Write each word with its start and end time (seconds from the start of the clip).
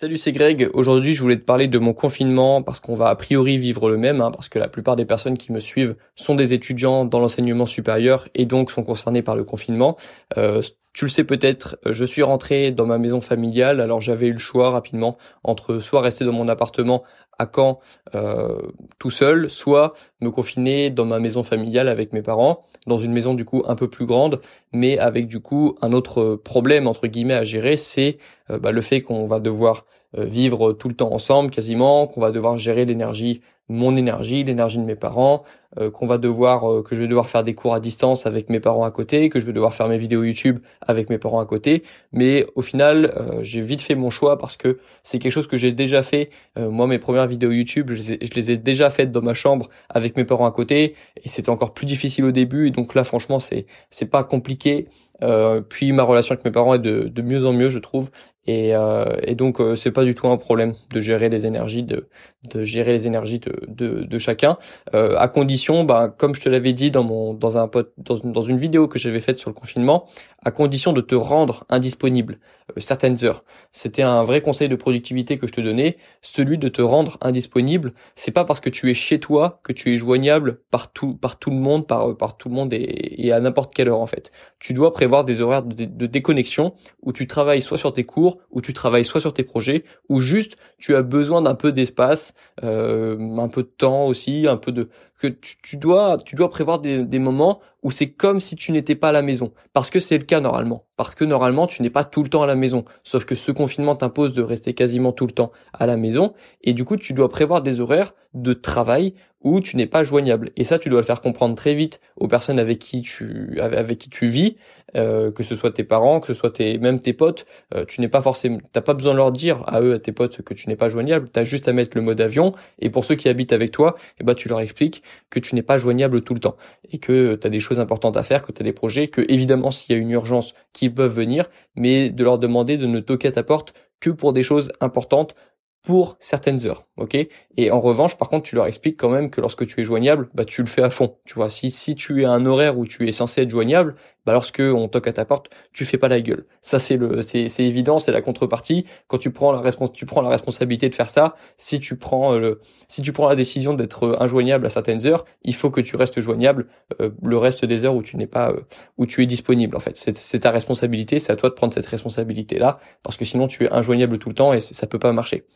Salut, 0.00 0.16
c'est 0.16 0.30
Greg. 0.30 0.70
Aujourd'hui, 0.74 1.12
je 1.12 1.20
voulais 1.20 1.38
te 1.38 1.44
parler 1.44 1.66
de 1.66 1.76
mon 1.76 1.92
confinement 1.92 2.62
parce 2.62 2.78
qu'on 2.78 2.94
va 2.94 3.08
a 3.08 3.16
priori 3.16 3.58
vivre 3.58 3.90
le 3.90 3.96
même, 3.96 4.20
hein, 4.20 4.30
parce 4.30 4.48
que 4.48 4.60
la 4.60 4.68
plupart 4.68 4.94
des 4.94 5.04
personnes 5.04 5.36
qui 5.36 5.50
me 5.50 5.58
suivent 5.58 5.96
sont 6.14 6.36
des 6.36 6.54
étudiants 6.54 7.04
dans 7.04 7.18
l'enseignement 7.18 7.66
supérieur 7.66 8.28
et 8.36 8.46
donc 8.46 8.70
sont 8.70 8.84
concernés 8.84 9.22
par 9.22 9.34
le 9.34 9.42
confinement. 9.42 9.96
Euh, 10.36 10.62
tu 10.98 11.04
le 11.04 11.10
sais 11.10 11.22
peut-être, 11.22 11.78
je 11.86 12.04
suis 12.04 12.24
rentré 12.24 12.72
dans 12.72 12.84
ma 12.84 12.98
maison 12.98 13.20
familiale, 13.20 13.80
alors 13.80 14.00
j'avais 14.00 14.26
eu 14.26 14.32
le 14.32 14.40
choix 14.40 14.70
rapidement 14.70 15.16
entre 15.44 15.78
soit 15.78 16.00
rester 16.00 16.24
dans 16.24 16.32
mon 16.32 16.48
appartement 16.48 17.04
à 17.38 17.46
Caen 17.54 17.78
euh, 18.16 18.58
tout 18.98 19.10
seul, 19.10 19.48
soit 19.48 19.92
me 20.20 20.32
confiner 20.32 20.90
dans 20.90 21.04
ma 21.04 21.20
maison 21.20 21.44
familiale 21.44 21.86
avec 21.86 22.12
mes 22.12 22.20
parents, 22.20 22.66
dans 22.88 22.98
une 22.98 23.12
maison 23.12 23.34
du 23.34 23.44
coup 23.44 23.62
un 23.68 23.76
peu 23.76 23.88
plus 23.88 24.06
grande, 24.06 24.40
mais 24.72 24.98
avec 24.98 25.28
du 25.28 25.38
coup 25.38 25.76
un 25.82 25.92
autre 25.92 26.34
problème 26.34 26.88
entre 26.88 27.06
guillemets 27.06 27.34
à 27.34 27.44
gérer, 27.44 27.76
c'est 27.76 28.18
euh, 28.50 28.58
bah, 28.58 28.72
le 28.72 28.82
fait 28.82 29.00
qu'on 29.00 29.24
va 29.24 29.38
devoir 29.38 29.86
euh, 30.16 30.24
vivre 30.24 30.72
tout 30.72 30.88
le 30.88 30.94
temps 30.94 31.12
ensemble 31.12 31.52
quasiment, 31.52 32.08
qu'on 32.08 32.20
va 32.20 32.32
devoir 32.32 32.58
gérer 32.58 32.84
l'énergie, 32.84 33.40
mon 33.68 33.96
énergie, 33.96 34.42
l'énergie 34.42 34.78
de 34.78 34.84
mes 34.84 34.96
parents, 34.96 35.44
euh, 35.44 35.57
qu'on 35.92 36.06
va 36.06 36.18
devoir, 36.18 36.82
que 36.82 36.94
je 36.94 37.02
vais 37.02 37.08
devoir 37.08 37.28
faire 37.28 37.44
des 37.44 37.54
cours 37.54 37.74
à 37.74 37.80
distance 37.80 38.26
avec 38.26 38.48
mes 38.48 38.58
parents 38.58 38.84
à 38.84 38.90
côté, 38.90 39.28
que 39.28 39.38
je 39.38 39.46
vais 39.46 39.52
devoir 39.52 39.74
faire 39.74 39.86
mes 39.88 39.98
vidéos 39.98 40.24
YouTube 40.24 40.60
avec 40.80 41.10
mes 41.10 41.18
parents 41.18 41.40
à 41.40 41.46
côté. 41.46 41.82
Mais 42.12 42.46
au 42.54 42.62
final, 42.62 43.38
j'ai 43.42 43.60
vite 43.60 43.82
fait 43.82 43.94
mon 43.94 44.10
choix 44.10 44.38
parce 44.38 44.56
que 44.56 44.78
c'est 45.02 45.18
quelque 45.18 45.32
chose 45.32 45.46
que 45.46 45.56
j'ai 45.58 45.72
déjà 45.72 46.02
fait. 46.02 46.30
moi, 46.56 46.86
mes 46.86 46.98
premières 46.98 47.26
vidéos 47.26 47.50
YouTube, 47.50 47.92
je 47.92 47.96
les, 47.96 48.12
ai, 48.12 48.18
je 48.22 48.34
les 48.34 48.50
ai 48.50 48.56
déjà 48.56 48.88
faites 48.90 49.12
dans 49.12 49.22
ma 49.22 49.34
chambre 49.34 49.68
avec 49.90 50.16
mes 50.16 50.24
parents 50.24 50.46
à 50.46 50.52
côté, 50.52 50.94
et 51.22 51.28
c'était 51.28 51.50
encore 51.50 51.74
plus 51.74 51.86
difficile 51.86 52.24
au 52.24 52.32
début. 52.32 52.68
Et 52.68 52.70
donc 52.70 52.94
là, 52.94 53.04
franchement, 53.04 53.38
c'est 53.38 53.66
c'est 53.90 54.06
pas 54.06 54.24
compliqué. 54.24 54.88
Euh, 55.22 55.60
puis 55.60 55.92
ma 55.92 56.04
relation 56.04 56.32
avec 56.34 56.44
mes 56.44 56.50
parents 56.50 56.74
est 56.74 56.78
de, 56.78 57.08
de 57.08 57.22
mieux 57.22 57.46
en 57.46 57.52
mieux, 57.52 57.70
je 57.70 57.78
trouve. 57.78 58.10
Et, 58.46 58.74
euh, 58.74 59.04
et 59.24 59.34
donc 59.34 59.60
euh, 59.60 59.76
c'est 59.76 59.90
pas 59.92 60.04
du 60.04 60.14
tout 60.14 60.26
un 60.26 60.38
problème 60.38 60.72
de 60.94 61.00
gérer 61.02 61.28
les 61.28 61.46
énergies 61.46 61.82
de, 61.82 62.08
de 62.50 62.62
gérer 62.64 62.92
les 62.92 63.06
énergies 63.06 63.40
de, 63.40 63.52
de, 63.68 64.04
de 64.04 64.18
chacun, 64.18 64.56
euh, 64.94 65.16
à 65.18 65.28
condition, 65.28 65.84
bah, 65.84 66.08
comme 66.16 66.34
je 66.34 66.40
te 66.40 66.48
l'avais 66.48 66.72
dit 66.72 66.90
dans 66.90 67.04
mon 67.04 67.34
dans 67.34 67.58
un 67.58 67.70
dans 67.98 68.14
une, 68.14 68.32
dans 68.32 68.40
une 68.40 68.56
vidéo 68.56 68.88
que 68.88 68.98
j'avais 68.98 69.20
faite 69.20 69.36
sur 69.36 69.50
le 69.50 69.54
confinement, 69.54 70.06
à 70.42 70.50
condition 70.50 70.94
de 70.94 71.02
te 71.02 71.14
rendre 71.14 71.64
indisponible 71.68 72.38
euh, 72.70 72.80
certaines 72.80 73.22
heures. 73.22 73.44
C'était 73.70 74.00
un 74.02 74.24
vrai 74.24 74.40
conseil 74.40 74.70
de 74.70 74.76
productivité 74.76 75.36
que 75.36 75.46
je 75.46 75.52
te 75.52 75.60
donnais, 75.60 75.98
celui 76.22 76.56
de 76.56 76.68
te 76.68 76.80
rendre 76.80 77.18
indisponible. 77.20 77.92
C'est 78.16 78.32
pas 78.32 78.46
parce 78.46 78.60
que 78.60 78.70
tu 78.70 78.90
es 78.90 78.94
chez 78.94 79.20
toi 79.20 79.60
que 79.62 79.74
tu 79.74 79.92
es 79.92 79.98
joignable 79.98 80.60
par 80.70 80.90
tout 80.90 81.14
par 81.14 81.38
tout 81.38 81.50
le 81.50 81.56
monde, 81.56 81.86
par 81.86 82.16
par 82.16 82.38
tout 82.38 82.48
le 82.48 82.54
monde 82.54 82.72
et, 82.72 83.26
et 83.26 83.30
à 83.32 83.40
n'importe 83.40 83.74
quelle 83.74 83.88
heure 83.90 84.00
en 84.00 84.06
fait. 84.06 84.32
Tu 84.58 84.72
dois 84.72 84.94
prévoir 84.94 85.07
des 85.24 85.40
horaires 85.40 85.62
de, 85.62 86.06
déconnexion 86.06 86.74
où 87.02 87.12
tu 87.12 87.26
travailles 87.26 87.62
soit 87.62 87.78
sur 87.78 87.92
tes 87.92 88.04
cours 88.04 88.38
où 88.50 88.60
tu 88.60 88.72
travailles 88.72 89.04
soit 89.04 89.20
sur 89.20 89.32
tes 89.32 89.44
projets, 89.44 89.84
ou 90.08 90.20
juste 90.20 90.56
tu 90.78 90.94
as 90.94 91.02
besoin 91.02 91.42
d'un 91.42 91.54
peu 91.54 91.72
d'espace, 91.72 92.34
euh, 92.62 93.36
un 93.38 93.48
peu 93.48 93.62
de 93.62 93.70
temps 93.76 94.06
aussi, 94.06 94.46
un 94.48 94.56
peu 94.56 94.72
de 94.72 94.88
que 95.18 95.26
tu, 95.26 95.76
dois 95.76 96.16
tu 96.24 96.36
dois 96.36 96.48
prévoir 96.48 96.78
des 96.78 97.18
moments 97.18 97.60
où 97.82 97.90
c'est 97.90 98.10
comme 98.10 98.40
si 98.40 98.56
tu 98.56 98.72
n'étais 98.72 98.94
pas 98.94 99.10
à 99.10 99.12
la 99.12 99.22
maison, 99.22 99.52
parce 99.72 99.90
que 99.90 100.00
c'est 100.00 100.18
le 100.18 100.24
cas 100.24 100.40
normalement, 100.40 100.84
parce 100.96 101.14
que 101.14 101.24
normalement 101.24 101.66
tu 101.66 101.82
n'es 101.82 101.90
pas 101.90 102.04
tout 102.04 102.22
le 102.22 102.28
temps 102.28 102.42
à 102.42 102.46
la 102.46 102.56
maison, 102.56 102.84
sauf 103.02 103.24
que 103.24 103.34
ce 103.34 103.52
confinement 103.52 103.96
t'impose 103.96 104.32
de 104.32 104.42
rester 104.42 104.74
quasiment 104.74 105.12
tout 105.12 105.26
le 105.26 105.32
temps 105.32 105.52
à 105.72 105.86
la 105.86 105.96
maison, 105.96 106.34
et 106.62 106.72
du 106.72 106.84
coup 106.84 106.96
tu 106.96 107.12
dois 107.12 107.28
prévoir 107.28 107.62
des 107.62 107.80
horaires 107.80 108.14
de 108.34 108.52
travail 108.52 109.14
où 109.40 109.60
tu 109.60 109.76
n'es 109.76 109.86
pas 109.86 110.02
joignable. 110.02 110.50
Et 110.56 110.64
ça, 110.64 110.78
tu 110.78 110.88
dois 110.88 111.00
le 111.00 111.06
faire 111.06 111.20
comprendre 111.20 111.54
très 111.54 111.74
vite 111.74 112.00
aux 112.16 112.26
personnes 112.26 112.58
avec 112.58 112.78
qui 112.78 113.02
tu 113.02 113.58
avec 113.60 113.98
qui 113.98 114.10
tu 114.10 114.26
vis, 114.26 114.56
euh, 114.96 115.30
que 115.30 115.44
ce 115.44 115.54
soit 115.54 115.70
tes 115.70 115.84
parents, 115.84 116.18
que 116.18 116.26
ce 116.26 116.34
soit 116.34 116.50
tes 116.50 116.78
même 116.78 117.00
tes 117.00 117.12
potes. 117.12 117.46
Euh, 117.74 117.84
tu 117.84 118.00
n'es 118.00 118.08
pas 118.08 118.20
forcément, 118.20 118.58
t'as 118.72 118.80
pas 118.80 118.94
besoin 118.94 119.12
de 119.12 119.18
leur 119.18 119.30
dire 119.30 119.62
à 119.66 119.80
eux, 119.80 119.94
à 119.94 119.98
tes 119.98 120.12
potes, 120.12 120.42
que 120.42 120.54
tu 120.54 120.68
n'es 120.68 120.76
pas 120.76 120.88
joignable. 120.88 121.28
T'as 121.30 121.44
juste 121.44 121.68
à 121.68 121.72
mettre 121.72 121.96
le 121.96 122.02
mode 122.02 122.20
avion. 122.20 122.52
Et 122.80 122.90
pour 122.90 123.04
ceux 123.04 123.14
qui 123.14 123.28
habitent 123.28 123.52
avec 123.52 123.70
toi, 123.70 123.94
eh 124.20 124.24
ben 124.24 124.34
tu 124.34 124.48
leur 124.48 124.60
expliques 124.60 125.02
que 125.30 125.38
tu 125.38 125.54
n'es 125.54 125.62
pas 125.62 125.78
joignable 125.78 126.22
tout 126.22 126.34
le 126.34 126.40
temps 126.40 126.56
et 126.90 126.98
que 126.98 127.36
tu 127.36 127.46
as 127.46 127.50
des 127.50 127.60
choses 127.60 127.77
importantes 127.80 128.16
à 128.16 128.22
faire, 128.22 128.42
que 128.42 128.52
tu 128.52 128.62
as 128.62 128.64
des 128.64 128.72
projets, 128.72 129.08
que 129.08 129.22
évidemment 129.28 129.70
s'il 129.70 129.94
y 129.94 129.98
a 129.98 130.00
une 130.00 130.10
urgence, 130.10 130.54
qu'ils 130.72 130.94
peuvent 130.94 131.14
venir, 131.14 131.48
mais 131.76 132.10
de 132.10 132.24
leur 132.24 132.38
demander 132.38 132.76
de 132.76 132.86
ne 132.86 133.00
toquer 133.00 133.28
à 133.28 133.32
ta 133.32 133.42
porte 133.42 133.74
que 134.00 134.10
pour 134.10 134.32
des 134.32 134.42
choses 134.42 134.70
importantes 134.80 135.34
pour 135.82 136.16
certaines 136.20 136.66
heures, 136.66 136.86
ok? 136.96 137.16
Et 137.56 137.70
en 137.70 137.80
revanche, 137.80 138.18
par 138.18 138.28
contre, 138.28 138.48
tu 138.48 138.56
leur 138.56 138.66
expliques 138.66 138.98
quand 138.98 139.08
même 139.08 139.30
que 139.30 139.40
lorsque 139.40 139.66
tu 139.66 139.80
es 139.80 139.84
joignable, 139.84 140.28
bah 140.34 140.44
tu 140.44 140.60
le 140.60 140.66
fais 140.66 140.82
à 140.82 140.90
fond. 140.90 141.16
Tu 141.24 141.34
vois, 141.34 141.48
si 141.48 141.70
si 141.70 141.94
tu 141.94 142.22
es 142.22 142.24
à 142.24 142.32
un 142.32 142.44
horaire 142.46 142.78
où 142.78 142.86
tu 142.86 143.08
es 143.08 143.12
censé 143.12 143.42
être 143.42 143.50
joignable, 143.50 143.94
bah 144.26 144.32
lorsque 144.32 144.60
on 144.60 144.88
toque 144.88 145.06
à 145.06 145.12
ta 145.12 145.24
porte, 145.24 145.50
tu 145.72 145.84
fais 145.84 145.98
pas 145.98 146.08
la 146.08 146.20
gueule. 146.20 146.46
Ça 146.62 146.78
c'est 146.78 146.96
le 146.96 147.22
c'est 147.22 147.48
c'est 147.48 147.64
évident, 147.64 147.98
c'est 147.98 148.12
la 148.12 148.20
contrepartie. 148.20 148.84
Quand 149.06 149.18
tu 149.18 149.30
prends 149.30 149.52
la 149.52 149.60
respons 149.60 149.88
tu 149.88 150.06
prends 150.06 150.22
la 150.22 150.28
responsabilité 150.30 150.88
de 150.88 150.94
faire 150.94 151.10
ça, 151.10 151.34
si 151.56 151.80
tu 151.80 151.96
prends 151.96 152.34
euh, 152.34 152.38
le 152.38 152.60
si 152.88 153.02
tu 153.02 153.12
prends 153.12 153.28
la 153.28 153.36
décision 153.36 153.74
d'être 153.74 154.04
euh, 154.04 154.22
injoignable 154.22 154.66
à 154.66 154.70
certaines 154.70 155.06
heures, 155.06 155.24
il 155.42 155.54
faut 155.54 155.70
que 155.70 155.80
tu 155.80 155.96
restes 155.96 156.20
joignable 156.20 156.68
euh, 157.00 157.10
le 157.22 157.38
reste 157.38 157.64
des 157.64 157.84
heures 157.84 157.94
où 157.94 158.02
tu 158.02 158.16
n'es 158.16 158.26
pas 158.26 158.52
où 158.96 159.06
tu 159.06 159.22
es 159.22 159.26
disponible 159.26 159.76
en 159.76 159.80
fait. 159.80 159.96
C'est 159.96 160.16
c'est 160.16 160.40
ta 160.40 160.50
responsabilité, 160.50 161.18
c'est 161.18 161.32
à 161.32 161.36
toi 161.36 161.48
de 161.48 161.54
prendre 161.54 161.72
cette 161.74 161.86
responsabilité 161.86 162.58
là 162.58 162.78
parce 163.02 163.16
que 163.16 163.24
sinon 163.24 163.46
tu 163.48 163.64
es 163.64 163.72
injoignable 163.72 164.18
tout 164.18 164.28
le 164.28 164.34
temps 164.34 164.52
et 164.52 164.60
ça 164.60 164.86
peut 164.86 164.98
pas 164.98 165.12
marcher. 165.12 165.46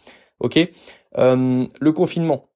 Ok? 0.41 0.59
Euh, 1.19 1.67
le 1.81 1.93
confinement. 1.93 2.49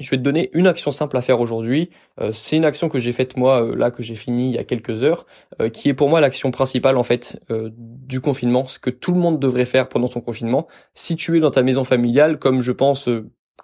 Je 0.00 0.10
vais 0.10 0.16
te 0.16 0.22
donner 0.22 0.50
une 0.52 0.66
action 0.66 0.90
simple 0.90 1.16
à 1.16 1.22
faire 1.22 1.40
aujourd'hui. 1.40 1.90
Euh, 2.20 2.32
c'est 2.32 2.56
une 2.56 2.64
action 2.64 2.88
que 2.88 2.98
j'ai 2.98 3.12
faite 3.12 3.36
moi 3.36 3.62
euh, 3.62 3.74
là 3.74 3.90
que 3.90 4.02
j'ai 4.02 4.14
fini 4.14 4.50
il 4.50 4.54
y 4.56 4.58
a 4.58 4.64
quelques 4.64 5.02
heures, 5.02 5.26
qui 5.72 5.88
est 5.88 5.94
pour 5.94 6.08
moi 6.08 6.20
l'action 6.20 6.50
principale 6.50 6.96
en 6.96 7.02
fait 7.02 7.40
du 7.76 8.20
confinement, 8.20 8.66
ce 8.66 8.78
que 8.78 8.90
tout 8.90 9.12
le 9.12 9.18
monde 9.18 9.38
devrait 9.38 9.64
faire 9.64 9.88
pendant 9.88 10.06
son 10.06 10.20
confinement. 10.20 10.66
Si 10.94 11.16
tu 11.16 11.36
es 11.36 11.40
dans 11.40 11.50
ta 11.50 11.62
maison 11.62 11.84
familiale, 11.84 12.38
comme 12.38 12.60
je 12.60 12.72
pense 12.72 13.08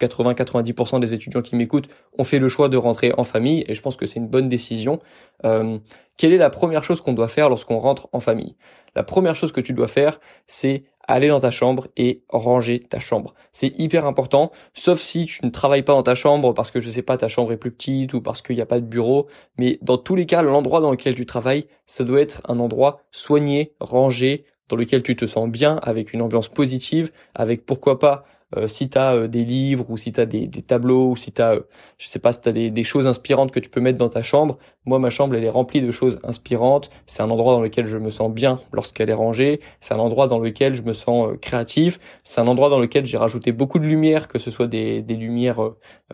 80-90% 0.00 1.00
des 1.00 1.15
étudiants 1.15 1.43
qui 1.43 1.56
m'écoutent 1.56 1.88
ont 2.19 2.25
fait 2.25 2.38
le 2.38 2.49
choix 2.49 2.69
de 2.69 2.76
rentrer 2.76 3.12
en 3.16 3.25
famille 3.25 3.64
et 3.69 3.75
je 3.75 3.82
pense 3.82 3.97
que 3.97 4.06
c'est 4.06 4.19
une 4.19 4.28
bonne 4.28 4.49
décision. 4.49 5.00
quelle 5.43 6.32
est 6.32 6.38
la 6.38 6.50
première 6.50 6.84
chose 6.84 7.00
qu'on 7.00 7.12
doit 7.12 7.28
faire 7.28 7.49
lorsqu'on 7.49 7.78
rentre 7.78 8.09
en 8.12 8.20
famille? 8.20 8.56
La 8.94 9.03
première 9.03 9.34
chose 9.34 9.53
que 9.53 9.60
tu 9.60 9.72
dois 9.72 9.88
faire, 9.88 10.20
c'est 10.47 10.84
aller 11.06 11.28
dans 11.28 11.40
ta 11.40 11.50
chambre 11.50 11.88
et 11.96 12.22
ranger 12.28 12.80
ta 12.80 12.98
chambre. 12.98 13.34
C'est 13.52 13.78
hyper 13.78 14.06
important, 14.06 14.50
sauf 14.74 15.00
si 15.00 15.26
tu 15.26 15.44
ne 15.44 15.50
travailles 15.50 15.82
pas 15.82 15.92
dans 15.92 16.02
ta 16.02 16.14
chambre 16.14 16.52
parce 16.52 16.70
que 16.70 16.80
je 16.80 16.90
sais 16.90 17.02
pas, 17.02 17.16
ta 17.16 17.28
chambre 17.28 17.52
est 17.52 17.56
plus 17.56 17.72
petite 17.72 18.14
ou 18.14 18.20
parce 18.20 18.42
qu'il 18.42 18.56
n'y 18.56 18.62
a 18.62 18.66
pas 18.66 18.80
de 18.80 18.86
bureau. 18.86 19.26
Mais 19.58 19.78
dans 19.82 19.98
tous 19.98 20.14
les 20.14 20.26
cas, 20.26 20.42
l'endroit 20.42 20.80
dans 20.80 20.90
lequel 20.90 21.14
tu 21.14 21.26
travailles, 21.26 21.66
ça 21.86 22.04
doit 22.04 22.20
être 22.20 22.40
un 22.48 22.58
endroit 22.58 23.00
soigné, 23.10 23.74
rangé, 23.80 24.44
dans 24.68 24.76
lequel 24.76 25.02
tu 25.02 25.16
te 25.16 25.26
sens 25.26 25.48
bien, 25.48 25.76
avec 25.82 26.12
une 26.12 26.22
ambiance 26.22 26.48
positive, 26.48 27.12
avec 27.34 27.66
pourquoi 27.66 27.98
pas 27.98 28.24
euh, 28.56 28.68
si 28.68 28.88
tu 28.88 28.98
as 28.98 29.14
euh, 29.14 29.28
des 29.28 29.44
livres 29.44 29.90
ou 29.90 29.96
si 29.96 30.12
tu 30.12 30.20
as 30.20 30.26
des, 30.26 30.46
des, 30.46 30.62
tableaux 30.62 31.10
ou 31.10 31.16
si 31.16 31.32
tu 31.32 31.40
as, 31.40 31.54
euh, 31.54 31.60
je 31.98 32.08
sais 32.08 32.18
pas, 32.18 32.32
si 32.32 32.40
tu 32.40 32.52
des, 32.52 32.70
des, 32.70 32.84
choses 32.84 33.06
inspirantes 33.06 33.50
que 33.50 33.60
tu 33.60 33.70
peux 33.70 33.80
mettre 33.80 33.98
dans 33.98 34.08
ta 34.08 34.22
chambre. 34.22 34.58
Moi, 34.84 34.98
ma 34.98 35.10
chambre, 35.10 35.34
elle 35.34 35.44
est 35.44 35.50
remplie 35.50 35.80
de 35.80 35.90
choses 35.90 36.18
inspirantes. 36.22 36.90
C'est 37.06 37.22
un 37.22 37.30
endroit 37.30 37.54
dans 37.54 37.62
lequel 37.62 37.86
je 37.86 37.96
me 37.96 38.10
sens 38.10 38.32
bien 38.32 38.60
lorsqu'elle 38.72 39.10
est 39.10 39.14
rangée. 39.14 39.60
C'est 39.80 39.94
un 39.94 39.98
endroit 39.98 40.26
dans 40.26 40.38
lequel 40.38 40.74
je 40.74 40.82
me 40.82 40.92
sens 40.92 41.30
créatif. 41.40 41.98
C'est 42.24 42.40
un 42.40 42.46
endroit 42.46 42.68
dans 42.68 42.80
lequel 42.80 43.06
j'ai 43.06 43.16
rajouté 43.16 43.52
beaucoup 43.52 43.78
de 43.78 43.86
lumière, 43.86 44.28
que 44.28 44.38
ce 44.38 44.50
soit 44.50 44.66
des, 44.66 45.00
des 45.00 45.14
lumières, 45.14 45.60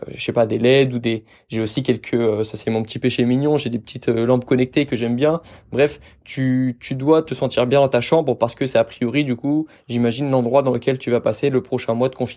je 0.07 0.23
sais 0.23 0.31
pas, 0.31 0.45
des 0.45 0.59
LED 0.59 0.93
ou 0.93 0.99
des... 0.99 1.25
J'ai 1.49 1.61
aussi 1.61 1.81
quelques... 1.81 2.45
ça, 2.45 2.57
c'est 2.57 2.69
mon 2.69 2.83
petit 2.83 2.99
péché 2.99 3.25
mignon. 3.25 3.57
J'ai 3.57 3.69
des 3.69 3.79
petites 3.79 4.07
lampes 4.07 4.45
connectées 4.45 4.85
que 4.85 4.95
j'aime 4.95 5.15
bien. 5.15 5.41
Bref, 5.71 5.99
tu, 6.23 6.77
tu 6.79 6.93
dois 6.93 7.23
te 7.23 7.33
sentir 7.33 7.65
bien 7.65 7.79
dans 7.79 7.87
ta 7.87 8.01
chambre 8.01 8.37
parce 8.37 8.53
que 8.53 8.67
c'est 8.67 8.77
a 8.77 8.83
priori, 8.83 9.23
du 9.23 9.35
coup, 9.35 9.67
j'imagine 9.87 10.29
l'endroit 10.29 10.61
dans 10.61 10.71
lequel 10.71 10.99
tu 10.99 11.09
vas 11.09 11.21
passer 11.21 11.49
le 11.49 11.63
prochain 11.63 11.95
mois 11.95 12.09
de 12.09 12.15
confinement 12.15 12.28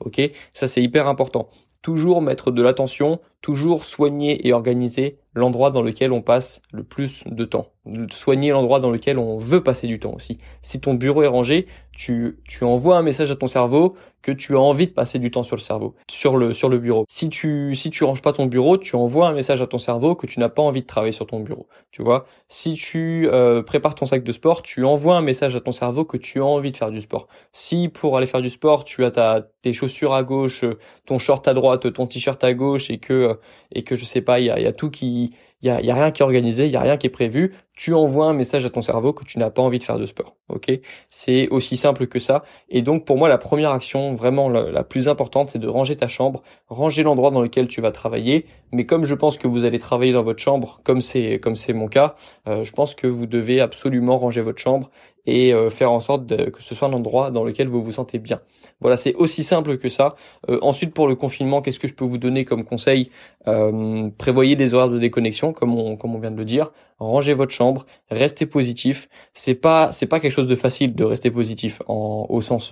Ok, 0.00 0.20
ça 0.52 0.66
c'est 0.66 0.82
hyper 0.82 1.06
important. 1.06 1.48
Toujours 1.82 2.20
mettre 2.22 2.50
de 2.50 2.62
l'attention, 2.62 3.20
toujours 3.40 3.84
soigner 3.84 4.46
et 4.46 4.52
organiser 4.52 5.18
l'endroit 5.34 5.70
dans 5.70 5.82
lequel 5.82 6.12
on 6.12 6.20
passe 6.20 6.60
le 6.72 6.82
plus 6.82 7.22
de 7.26 7.44
temps. 7.44 7.68
Soigner 8.10 8.50
l'endroit 8.50 8.80
dans 8.80 8.90
lequel 8.90 9.18
on 9.18 9.38
veut 9.38 9.62
passer 9.62 9.86
du 9.86 9.98
temps 9.98 10.12
aussi. 10.12 10.38
Si 10.62 10.80
ton 10.80 10.94
bureau 10.94 11.22
est 11.22 11.28
rangé, 11.28 11.66
tu, 11.92 12.36
envoies 12.62 12.96
un 12.96 13.02
message 13.02 13.30
à 13.30 13.36
ton 13.36 13.48
cerveau 13.48 13.94
que 14.22 14.30
tu 14.30 14.56
as 14.56 14.60
envie 14.60 14.86
de 14.86 14.92
passer 14.92 15.18
du 15.18 15.30
temps 15.30 15.42
sur 15.42 15.56
le 15.56 15.60
cerveau, 15.60 15.94
sur 16.08 16.68
le 16.68 16.78
bureau. 16.78 17.04
Si 17.08 17.28
tu, 17.28 17.74
si 17.74 17.90
tu 17.90 18.04
ranges 18.04 18.22
pas 18.22 18.32
ton 18.32 18.46
bureau, 18.46 18.78
tu 18.78 18.94
envoies 18.94 19.26
un 19.26 19.32
message 19.32 19.60
à 19.62 19.66
ton 19.66 19.78
cerveau 19.78 20.14
que 20.14 20.26
tu 20.26 20.38
n'as 20.38 20.48
pas 20.48 20.62
envie 20.62 20.82
de 20.82 20.86
travailler 20.86 21.12
sur 21.12 21.26
ton 21.26 21.40
bureau. 21.40 21.66
Tu 21.90 22.02
vois? 22.02 22.26
Si 22.48 22.74
tu 22.74 23.28
euh, 23.32 23.62
prépares 23.62 23.94
ton 23.94 24.06
sac 24.06 24.22
de 24.22 24.32
sport, 24.32 24.62
tu 24.62 24.84
envoies 24.84 25.16
un 25.16 25.22
message 25.22 25.56
à 25.56 25.60
ton 25.60 25.72
cerveau 25.72 26.04
que 26.04 26.16
tu 26.16 26.40
as 26.40 26.44
envie 26.44 26.72
de 26.72 26.76
faire 26.76 26.90
du 26.90 27.00
sport. 27.00 27.26
Si 27.52 27.88
pour 27.88 28.16
aller 28.16 28.26
faire 28.26 28.42
du 28.42 28.50
sport, 28.50 28.84
tu 28.84 29.04
as 29.04 29.10
ta, 29.10 29.48
tes 29.62 29.72
chaussures 29.72 30.14
à 30.14 30.22
gauche, 30.22 30.64
ton 31.06 31.18
short 31.18 31.46
à 31.48 31.54
droite, 31.54 31.92
ton 31.92 32.06
t-shirt 32.06 32.42
à 32.44 32.54
gauche 32.54 32.90
et 32.90 32.98
que, 32.98 33.27
et 33.72 33.82
que 33.82 33.96
je 33.96 34.04
sais 34.04 34.20
pas, 34.20 34.40
il 34.40 34.46
y 34.46 34.50
a, 34.50 34.72
tout 34.72 34.90
qui, 34.90 35.34
il 35.62 35.66
y 35.66 35.70
a, 35.70 35.94
rien 35.94 36.10
qui 36.10 36.22
est 36.22 36.24
organisé, 36.24 36.66
il 36.66 36.72
y 36.72 36.76
a 36.76 36.80
rien 36.80 36.96
qui 36.96 37.06
est 37.06 37.10
prévu, 37.10 37.52
tu 37.78 37.94
envoies 37.94 38.26
un 38.26 38.32
message 38.32 38.64
à 38.64 38.70
ton 38.70 38.82
cerveau 38.82 39.12
que 39.12 39.22
tu 39.22 39.38
n'as 39.38 39.50
pas 39.50 39.62
envie 39.62 39.78
de 39.78 39.84
faire 39.84 40.00
de 40.00 40.04
sport. 40.04 40.34
Ok, 40.48 40.68
c'est 41.06 41.48
aussi 41.50 41.76
simple 41.76 42.08
que 42.08 42.18
ça. 42.18 42.42
Et 42.68 42.82
donc 42.82 43.04
pour 43.04 43.16
moi, 43.16 43.28
la 43.28 43.38
première 43.38 43.70
action 43.70 44.14
vraiment 44.14 44.48
la, 44.48 44.82
plus 44.82 45.06
importante, 45.06 45.50
c'est 45.50 45.60
de 45.60 45.68
ranger 45.68 45.94
ta 45.96 46.08
chambre, 46.08 46.42
ranger 46.66 47.04
l'endroit 47.04 47.30
dans 47.30 47.40
lequel 47.40 47.68
tu 47.68 47.80
vas 47.80 47.92
travailler. 47.92 48.46
Mais 48.72 48.84
comme 48.84 49.04
je 49.04 49.14
pense 49.14 49.38
que 49.38 49.46
vous 49.46 49.64
allez 49.64 49.78
travailler 49.78 50.12
dans 50.12 50.24
votre 50.24 50.40
chambre, 50.40 50.80
comme 50.82 51.00
c'est 51.00 51.38
comme 51.38 51.54
c'est 51.54 51.72
mon 51.72 51.86
cas, 51.86 52.16
euh, 52.48 52.64
je 52.64 52.72
pense 52.72 52.96
que 52.96 53.06
vous 53.06 53.26
devez 53.26 53.60
absolument 53.60 54.18
ranger 54.18 54.40
votre 54.40 54.58
chambre 54.58 54.90
et 55.24 55.52
faire 55.68 55.92
en 55.92 56.00
sorte 56.00 56.26
que 56.50 56.62
ce 56.62 56.74
soit 56.74 56.88
un 56.88 56.92
endroit 56.94 57.30
dans 57.30 57.44
lequel 57.44 57.68
vous 57.68 57.84
vous 57.84 57.92
sentez 57.92 58.18
bien. 58.18 58.40
Voilà, 58.80 58.96
c'est 58.96 59.14
aussi 59.16 59.44
simple 59.44 59.76
que 59.76 59.90
ça. 59.90 60.14
ensuite, 60.62 60.94
pour 60.94 61.06
le 61.06 61.16
confinement, 61.16 61.60
qu'est-ce 61.60 61.78
que 61.78 61.86
je 61.86 61.92
peux 61.92 62.06
vous 62.06 62.16
donner 62.16 62.46
comme 62.46 62.64
conseil? 62.64 63.10
Prévoyez 64.16 64.56
des 64.56 64.72
horaires 64.72 64.88
de 64.88 64.98
déconnexion, 64.98 65.52
comme 65.52 65.78
on, 65.78 65.98
comme 65.98 66.16
on 66.16 66.18
vient 66.18 66.30
de 66.30 66.38
le 66.38 66.46
dire. 66.46 66.72
Rangez 66.98 67.32
votre 67.32 67.52
chambre, 67.52 67.86
restez 68.10 68.44
positif. 68.46 69.08
C'est 69.32 69.54
pas 69.54 69.92
c'est 69.92 70.06
pas 70.06 70.18
quelque 70.18 70.32
chose 70.32 70.48
de 70.48 70.56
facile 70.56 70.94
de 70.94 71.04
rester 71.04 71.30
positif 71.30 71.80
au 71.86 72.40
sens 72.42 72.70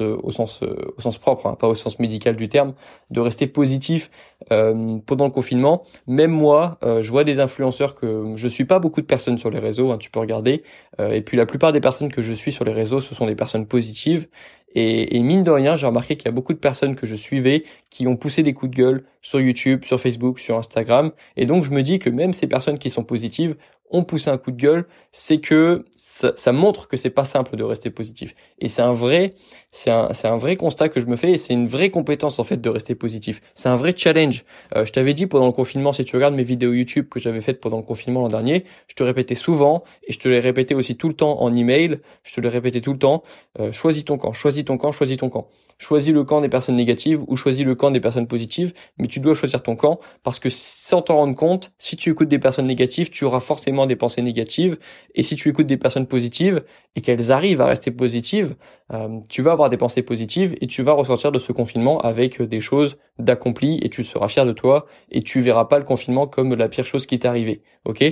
propre, 1.20 1.46
hein, 1.46 1.54
pas 1.54 1.68
au 1.68 1.74
sens 1.76 2.00
médical 2.00 2.34
du 2.34 2.48
terme, 2.48 2.74
de 3.10 3.20
rester 3.20 3.46
positif 3.46 4.10
euh, 4.52 4.98
pendant 5.06 5.26
le 5.26 5.30
confinement. 5.30 5.84
Même 6.06 6.32
moi, 6.32 6.78
euh, 6.82 7.02
je 7.02 7.10
vois 7.10 7.24
des 7.24 7.38
influenceurs 7.40 7.94
que 7.94 8.32
je 8.34 8.48
suis 8.48 8.64
pas 8.64 8.78
beaucoup 8.80 9.00
de 9.00 9.06
personnes 9.06 9.38
sur 9.38 9.50
les 9.50 9.60
réseaux, 9.60 9.92
hein, 9.92 9.98
tu 9.98 10.10
peux 10.10 10.20
regarder. 10.20 10.62
Euh, 11.00 11.12
et 11.12 11.22
puis 11.22 11.36
la 11.36 11.46
plupart 11.46 11.72
des 11.72 11.80
personnes 11.80 12.10
que 12.10 12.22
je 12.22 12.32
suis 12.32 12.52
sur 12.52 12.64
les 12.64 12.72
réseaux, 12.72 13.00
ce 13.00 13.14
sont 13.14 13.26
des 13.26 13.36
personnes 13.36 13.66
positives. 13.66 14.28
Et, 14.74 15.16
et 15.16 15.22
mine 15.22 15.42
de 15.42 15.50
rien, 15.50 15.76
j'ai 15.76 15.86
remarqué 15.86 16.16
qu'il 16.16 16.26
y 16.26 16.28
a 16.28 16.32
beaucoup 16.32 16.52
de 16.52 16.58
personnes 16.58 16.96
que 16.96 17.06
je 17.06 17.14
suivais 17.14 17.64
qui 17.90 18.06
ont 18.06 18.16
poussé 18.16 18.42
des 18.42 18.52
coups 18.52 18.72
de 18.72 18.76
gueule 18.76 19.04
sur 19.22 19.40
YouTube, 19.40 19.84
sur 19.84 19.98
Facebook, 19.98 20.38
sur 20.38 20.58
Instagram. 20.58 21.12
Et 21.36 21.46
donc 21.46 21.64
je 21.64 21.70
me 21.70 21.82
dis 21.82 21.98
que 21.98 22.10
même 22.10 22.34
ces 22.34 22.46
personnes 22.46 22.78
qui 22.78 22.90
sont 22.90 23.04
positives 23.04 23.56
ont 23.90 24.04
poussé 24.04 24.30
un 24.30 24.38
coup 24.38 24.50
de 24.50 24.56
gueule, 24.56 24.86
c'est 25.12 25.38
que 25.38 25.84
ça, 25.94 26.32
ça, 26.34 26.52
montre 26.52 26.88
que 26.88 26.96
c'est 26.96 27.10
pas 27.10 27.24
simple 27.24 27.56
de 27.56 27.64
rester 27.64 27.90
positif. 27.90 28.34
Et 28.58 28.68
c'est 28.68 28.82
un 28.82 28.92
vrai, 28.92 29.34
c'est 29.70 29.90
un, 29.90 30.12
c'est 30.12 30.28
un 30.28 30.36
vrai 30.36 30.56
constat 30.56 30.88
que 30.88 31.00
je 31.00 31.06
me 31.06 31.16
fais 31.16 31.32
et 31.32 31.36
c'est 31.36 31.54
une 31.54 31.68
vraie 31.68 31.90
compétence 31.90 32.38
en 32.38 32.44
fait 32.44 32.60
de 32.60 32.68
rester 32.68 32.94
positif. 32.94 33.40
C'est 33.54 33.68
un 33.68 33.76
vrai 33.76 33.94
challenge. 33.96 34.44
Euh, 34.74 34.84
je 34.84 34.92
t'avais 34.92 35.14
dit 35.14 35.26
pendant 35.26 35.46
le 35.46 35.52
confinement, 35.52 35.92
si 35.92 36.04
tu 36.04 36.16
regardes 36.16 36.34
mes 36.34 36.42
vidéos 36.42 36.72
YouTube 36.72 37.06
que 37.08 37.20
j'avais 37.20 37.40
faites 37.40 37.60
pendant 37.60 37.76
le 37.76 37.82
confinement 37.82 38.22
l'an 38.22 38.28
dernier, 38.28 38.64
je 38.88 38.94
te 38.94 39.02
répétais 39.02 39.34
souvent 39.34 39.84
et 40.06 40.12
je 40.12 40.18
te 40.18 40.28
l'ai 40.28 40.40
répété 40.40 40.74
aussi 40.74 40.96
tout 40.96 41.08
le 41.08 41.14
temps 41.14 41.40
en 41.40 41.54
email. 41.54 42.00
Je 42.22 42.34
te 42.34 42.40
l'ai 42.40 42.48
répété 42.48 42.80
tout 42.80 42.92
le 42.92 42.98
temps. 42.98 43.22
Euh, 43.60 43.72
choisis 43.72 44.04
ton 44.04 44.18
camp, 44.18 44.32
choisis 44.32 44.64
ton 44.64 44.78
camp, 44.78 44.92
choisis 44.92 45.16
ton 45.16 45.28
camp. 45.28 45.48
Choisis 45.78 46.12
le 46.12 46.24
camp 46.24 46.40
des 46.40 46.48
personnes 46.48 46.76
négatives 46.76 47.22
ou 47.26 47.36
choisis 47.36 47.62
le 47.62 47.74
camp 47.74 47.90
des 47.90 48.00
personnes 48.00 48.26
positives, 48.26 48.72
mais 48.98 49.08
tu 49.08 49.20
dois 49.20 49.34
choisir 49.34 49.62
ton 49.62 49.76
camp 49.76 50.00
parce 50.22 50.38
que 50.38 50.48
sans 50.48 51.02
t'en 51.02 51.16
rendre 51.16 51.34
compte, 51.34 51.72
si 51.76 51.96
tu 51.96 52.10
écoutes 52.10 52.28
des 52.28 52.38
personnes 52.38 52.66
négatives, 52.66 53.10
tu 53.10 53.24
auras 53.24 53.40
forcément 53.40 53.75
des 53.84 53.96
pensées 53.96 54.22
négatives. 54.22 54.78
Et 55.14 55.22
si 55.22 55.36
tu 55.36 55.50
écoutes 55.50 55.66
des 55.66 55.76
personnes 55.76 56.06
positives 56.06 56.64
et 56.94 57.02
qu'elles 57.02 57.30
arrivent 57.30 57.60
à 57.60 57.66
rester 57.66 57.90
positives, 57.90 58.56
euh, 58.94 59.20
tu 59.28 59.42
vas 59.42 59.52
avoir 59.52 59.68
des 59.68 59.76
pensées 59.76 60.02
positives 60.02 60.56
et 60.62 60.66
tu 60.66 60.82
vas 60.82 60.92
ressortir 60.92 61.32
de 61.32 61.38
ce 61.38 61.52
confinement 61.52 62.00
avec 62.00 62.40
des 62.40 62.60
choses 62.60 62.96
d'accomplies 63.18 63.78
et 63.82 63.90
tu 63.90 64.02
seras 64.02 64.28
fier 64.28 64.46
de 64.46 64.52
toi 64.52 64.86
et 65.10 65.20
tu 65.20 65.40
verras 65.40 65.66
pas 65.66 65.78
le 65.78 65.84
confinement 65.84 66.26
comme 66.26 66.54
la 66.54 66.68
pire 66.70 66.86
chose 66.86 67.04
qui 67.04 67.18
t'est 67.18 67.28
arrivée. 67.28 67.60
Ok? 67.84 68.02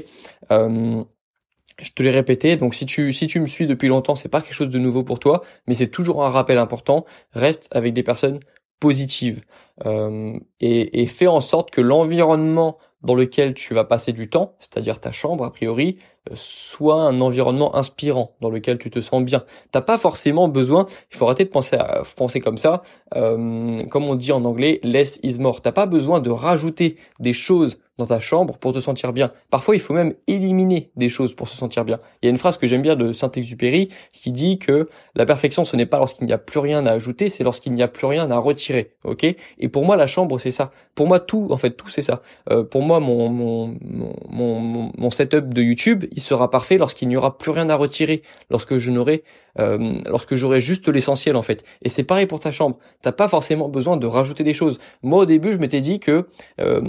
Euh, 0.51 1.05
je 1.81 1.91
te 1.91 2.03
l'ai 2.03 2.11
répété, 2.11 2.57
donc 2.57 2.75
si 2.75 2.87
tu 2.87 3.13
si 3.13 3.27
tu 3.27 3.41
me 3.41 3.47
suis 3.47 3.67
depuis 3.67 3.89
longtemps, 3.89 4.15
c'est 4.15 4.29
pas 4.29 4.41
quelque 4.41 4.55
chose 4.55 4.69
de 4.69 4.79
nouveau 4.79 5.03
pour 5.03 5.19
toi, 5.19 5.43
mais 5.67 5.75
c'est 5.75 5.89
toujours 5.89 6.25
un 6.25 6.31
rappel 6.31 6.59
important. 6.59 7.05
Reste 7.33 7.69
avec 7.73 7.95
des 7.95 8.03
personnes 8.03 8.41
positives 8.79 9.41
euh, 9.85 10.35
et, 10.61 11.03
et 11.03 11.07
fais 11.07 11.27
en 11.27 11.41
sorte 11.41 11.71
que 11.71 11.81
l'environnement 11.81 12.79
dans 13.05 13.15
lequel 13.15 13.55
tu 13.55 13.75
vas 13.75 13.85
passer 13.85 14.13
du 14.13 14.29
temps, 14.29 14.55
c'est-à-dire 14.59 14.99
ta 14.99 15.13
chambre 15.13 15.45
a 15.45 15.53
priori, 15.53 15.99
euh, 16.31 16.33
soit 16.35 17.03
un 17.03 17.21
environnement 17.21 17.77
inspirant 17.77 18.35
dans 18.41 18.49
lequel 18.49 18.79
tu 18.79 18.91
te 18.91 19.01
sens 19.01 19.23
bien. 19.23 19.45
T'as 19.73 19.83
pas 19.83 19.99
forcément 19.99 20.49
besoin, 20.49 20.87
il 21.13 21.17
faut 21.17 21.27
arrêter 21.27 21.45
de 21.45 21.51
penser 21.51 21.77
à 21.77 22.03
penser 22.17 22.41
comme 22.41 22.57
ça, 22.57 22.83
euh, 23.15 23.85
comme 23.85 24.05
on 24.05 24.15
dit 24.15 24.33
en 24.33 24.45
anglais, 24.45 24.81
less 24.83 25.21
is 25.23 25.39
more. 25.39 25.61
T'as 25.61 25.73
pas 25.73 25.87
besoin 25.87 26.21
de 26.21 26.31
rajouter 26.31 26.97
des 27.21 27.35
choses 27.35 27.79
dans 27.99 28.07
ta 28.07 28.19
chambre 28.19 28.59
pour 28.59 28.73
te 28.73 28.81
sentir 28.81 29.13
bien. 29.13 29.31
Parfois, 29.51 29.77
il 29.77 29.81
faut 29.81 29.95
même 29.95 30.15
éliminer 30.27 30.91
des 30.97 31.09
choses 31.09 31.35
pour 31.35 31.49
se 31.49 31.57
sentir 31.57 31.85
bien. 31.85 32.01
Il 32.23 32.27
y 32.27 32.29
a 32.29 32.31
une 32.31 32.39
phrase 32.39 32.59
que 32.59 32.67
j'aime 32.67 32.83
bien 32.83 32.97
de 32.97 33.13
Saint-Exupéry 33.13 33.89
qui 34.13 34.33
dit 34.33 34.59
que 34.59 34.89
la 35.15 35.27
perfection, 35.27 35.65
ce 35.65 35.77
n'est 35.77 35.87
pas 35.87 35.99
lorsqu'il 35.99 36.27
n'y 36.27 36.33
a 36.33 36.39
plus 36.39 36.59
rien 36.59 36.87
à 36.87 36.93
ajouter, 36.93 37.29
c'est 37.29 37.45
lorsqu'il 37.45 37.73
n'y 37.73 37.83
a 37.83 37.89
plus 37.89 38.07
rien 38.07 38.31
à 38.31 38.39
retirer. 38.39 38.97
Ok? 39.05 39.27
Pour 39.69 39.85
moi, 39.85 39.97
la 39.97 40.07
chambre, 40.07 40.39
c'est 40.39 40.51
ça. 40.51 40.73
Pour 40.95 41.07
moi, 41.07 41.21
tout, 41.21 41.49
en 41.51 41.57
fait, 41.57 41.71
tout, 41.71 41.89
c'est 41.89 42.03
ça. 42.03 42.23
Euh, 42.51 42.65
pour 42.65 42.83
moi, 42.83 43.01
mon, 43.01 43.29
mon, 43.29 43.77
mon, 44.29 44.91
mon, 44.97 45.11
setup 45.11 45.53
de 45.53 45.63
YouTube, 45.63 46.05
il 46.13 46.21
sera 46.21 46.51
parfait 46.51 46.77
lorsqu'il 46.77 47.09
n'y 47.09 47.17
aura 47.17 47.39
plus 47.39 47.51
rien 47.51 47.69
à 47.71 47.77
retirer, 47.77 48.23
lorsque 48.51 48.79
je 48.79 48.91
n'aurai 48.91 49.23
euh, 49.61 50.01
lorsque 50.07 50.35
j'aurai 50.35 50.61
juste 50.61 50.89
l'essentiel 50.89 51.37
en 51.37 51.43
fait. 51.43 51.65
Et 51.83 51.89
c'est 51.89 52.03
pareil 52.03 52.27
pour 52.27 52.41
ta 52.41 52.51
chambre. 52.51 52.77
T'as 53.03 53.13
pas 53.13 53.29
forcément 53.29 53.69
besoin 53.69 53.97
de 53.97 54.07
rajouter 54.07 54.43
des 54.43 54.55
choses. 54.55 54.79
Moi 55.03 55.21
au 55.21 55.25
début, 55.27 55.53
je 55.53 55.59
m'étais 55.59 55.81
dit 55.81 56.01
que 56.01 56.27
euh, 56.61 56.81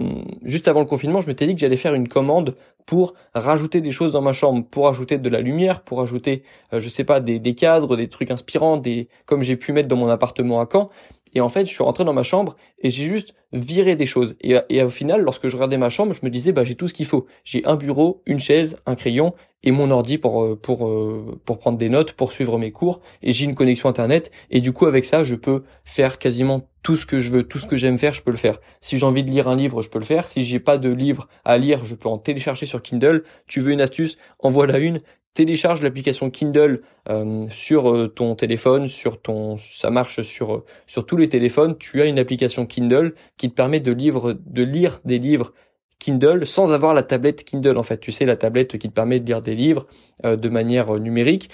juste 0.43 0.67
avant 0.67 0.79
le 0.79 0.87
confinement, 0.87 1.21
je 1.21 1.27
m'étais 1.27 1.45
dit 1.45 1.53
que 1.53 1.61
j'allais 1.61 1.75
faire 1.75 1.93
une 1.93 2.07
commande 2.07 2.55
pour 2.85 3.13
rajouter 3.33 3.81
des 3.81 3.91
choses 3.91 4.13
dans 4.13 4.21
ma 4.21 4.33
chambre, 4.33 4.63
pour 4.69 4.87
ajouter 4.87 5.17
de 5.17 5.29
la 5.29 5.41
lumière, 5.41 5.81
pour 5.81 6.01
ajouter, 6.01 6.43
je 6.71 6.87
sais 6.87 7.03
pas, 7.03 7.19
des, 7.19 7.39
des 7.39 7.55
cadres, 7.55 7.97
des 7.97 8.07
trucs 8.09 8.29
inspirants, 8.29 8.77
des 8.77 9.09
comme 9.25 9.41
j'ai 9.41 9.55
pu 9.55 9.71
mettre 9.71 9.87
dans 9.87 9.95
mon 9.95 10.07
appartement 10.07 10.59
à 10.59 10.67
Caen. 10.71 10.89
Et 11.35 11.41
en 11.41 11.49
fait, 11.49 11.65
je 11.65 11.73
suis 11.73 11.83
rentré 11.83 12.05
dans 12.05 12.13
ma 12.13 12.23
chambre 12.23 12.55
et 12.79 12.89
j'ai 12.89 13.03
juste 13.03 13.35
viré 13.51 13.95
des 13.95 14.05
choses. 14.05 14.37
Et, 14.41 14.81
au 14.81 14.89
final, 14.89 15.21
lorsque 15.21 15.47
je 15.47 15.55
regardais 15.55 15.77
ma 15.77 15.89
chambre, 15.89 16.13
je 16.13 16.21
me 16.23 16.29
disais, 16.29 16.53
bah, 16.53 16.63
j'ai 16.63 16.75
tout 16.75 16.87
ce 16.87 16.93
qu'il 16.93 17.05
faut. 17.05 17.27
J'ai 17.43 17.63
un 17.65 17.75
bureau, 17.75 18.21
une 18.25 18.39
chaise, 18.39 18.77
un 18.85 18.95
crayon 18.95 19.33
et 19.61 19.71
mon 19.71 19.91
ordi 19.91 20.17
pour, 20.17 20.43
euh, 20.43 20.55
pour, 20.55 20.87
euh, 20.87 21.39
pour 21.43 21.59
prendre 21.59 21.77
des 21.77 21.89
notes, 21.89 22.13
pour 22.13 22.31
suivre 22.31 22.57
mes 22.57 22.71
cours. 22.71 23.01
Et 23.21 23.33
j'ai 23.33 23.45
une 23.45 23.55
connexion 23.55 23.89
Internet. 23.89 24.31
Et 24.49 24.61
du 24.61 24.71
coup, 24.71 24.85
avec 24.85 25.03
ça, 25.03 25.23
je 25.23 25.35
peux 25.35 25.63
faire 25.83 26.19
quasiment 26.19 26.69
tout 26.83 26.95
ce 26.95 27.05
que 27.05 27.19
je 27.19 27.31
veux, 27.31 27.43
tout 27.43 27.57
ce 27.57 27.67
que 27.67 27.75
j'aime 27.75 27.97
faire, 27.97 28.13
je 28.13 28.21
peux 28.21 28.31
le 28.31 28.37
faire. 28.37 28.59
Si 28.79 28.97
j'ai 28.97 29.05
envie 29.05 29.23
de 29.23 29.31
lire 29.31 29.47
un 29.47 29.55
livre, 29.55 29.81
je 29.81 29.89
peux 29.89 29.99
le 29.99 30.05
faire. 30.05 30.27
Si 30.27 30.43
j'ai 30.43 30.59
pas 30.59 30.77
de 30.77 30.89
livre 30.89 31.27
à 31.43 31.57
lire, 31.57 31.83
je 31.83 31.95
peux 31.95 32.07
en 32.07 32.17
télécharger 32.17 32.65
sur 32.65 32.81
Kindle. 32.81 33.23
Tu 33.47 33.59
veux 33.59 33.71
une 33.71 33.81
astuce? 33.81 34.17
Envoie 34.39 34.67
la 34.67 34.77
une 34.77 35.01
télécharge 35.35 35.83
l'application 35.83 36.31
Kindle 36.31 36.81
euh, 37.09 37.45
sur 37.49 37.91
euh, 37.91 38.07
ton 38.07 38.33
téléphone, 38.33 38.87
sur 38.87 39.21
ton, 39.21 39.57
ça 39.57 39.91
marche 39.91 40.21
sur 40.21 40.63
sur 40.87 41.05
tous 41.05 41.17
les 41.17 41.29
téléphones. 41.29 41.77
Tu 41.77 42.01
as 42.01 42.05
une 42.05 42.17
application 42.17 42.65
Kindle 42.65 43.13
qui 43.37 43.49
te 43.49 43.53
permet 43.53 43.79
de, 43.79 43.93
de 43.93 44.63
lire 44.63 45.01
des 45.05 45.19
livres 45.19 45.53
Kindle 45.99 46.45
sans 46.45 46.73
avoir 46.73 46.93
la 46.93 47.03
tablette 47.03 47.43
Kindle 47.43 47.77
en 47.77 47.83
fait. 47.83 47.99
Tu 47.99 48.11
sais 48.11 48.25
la 48.25 48.37
tablette 48.37 48.77
qui 48.77 48.89
te 48.89 48.93
permet 48.93 49.19
de 49.19 49.25
lire 49.25 49.41
des 49.41 49.55
livres 49.55 49.85
euh, 50.25 50.35
de 50.37 50.49
manière 50.49 50.99
numérique. 50.99 51.49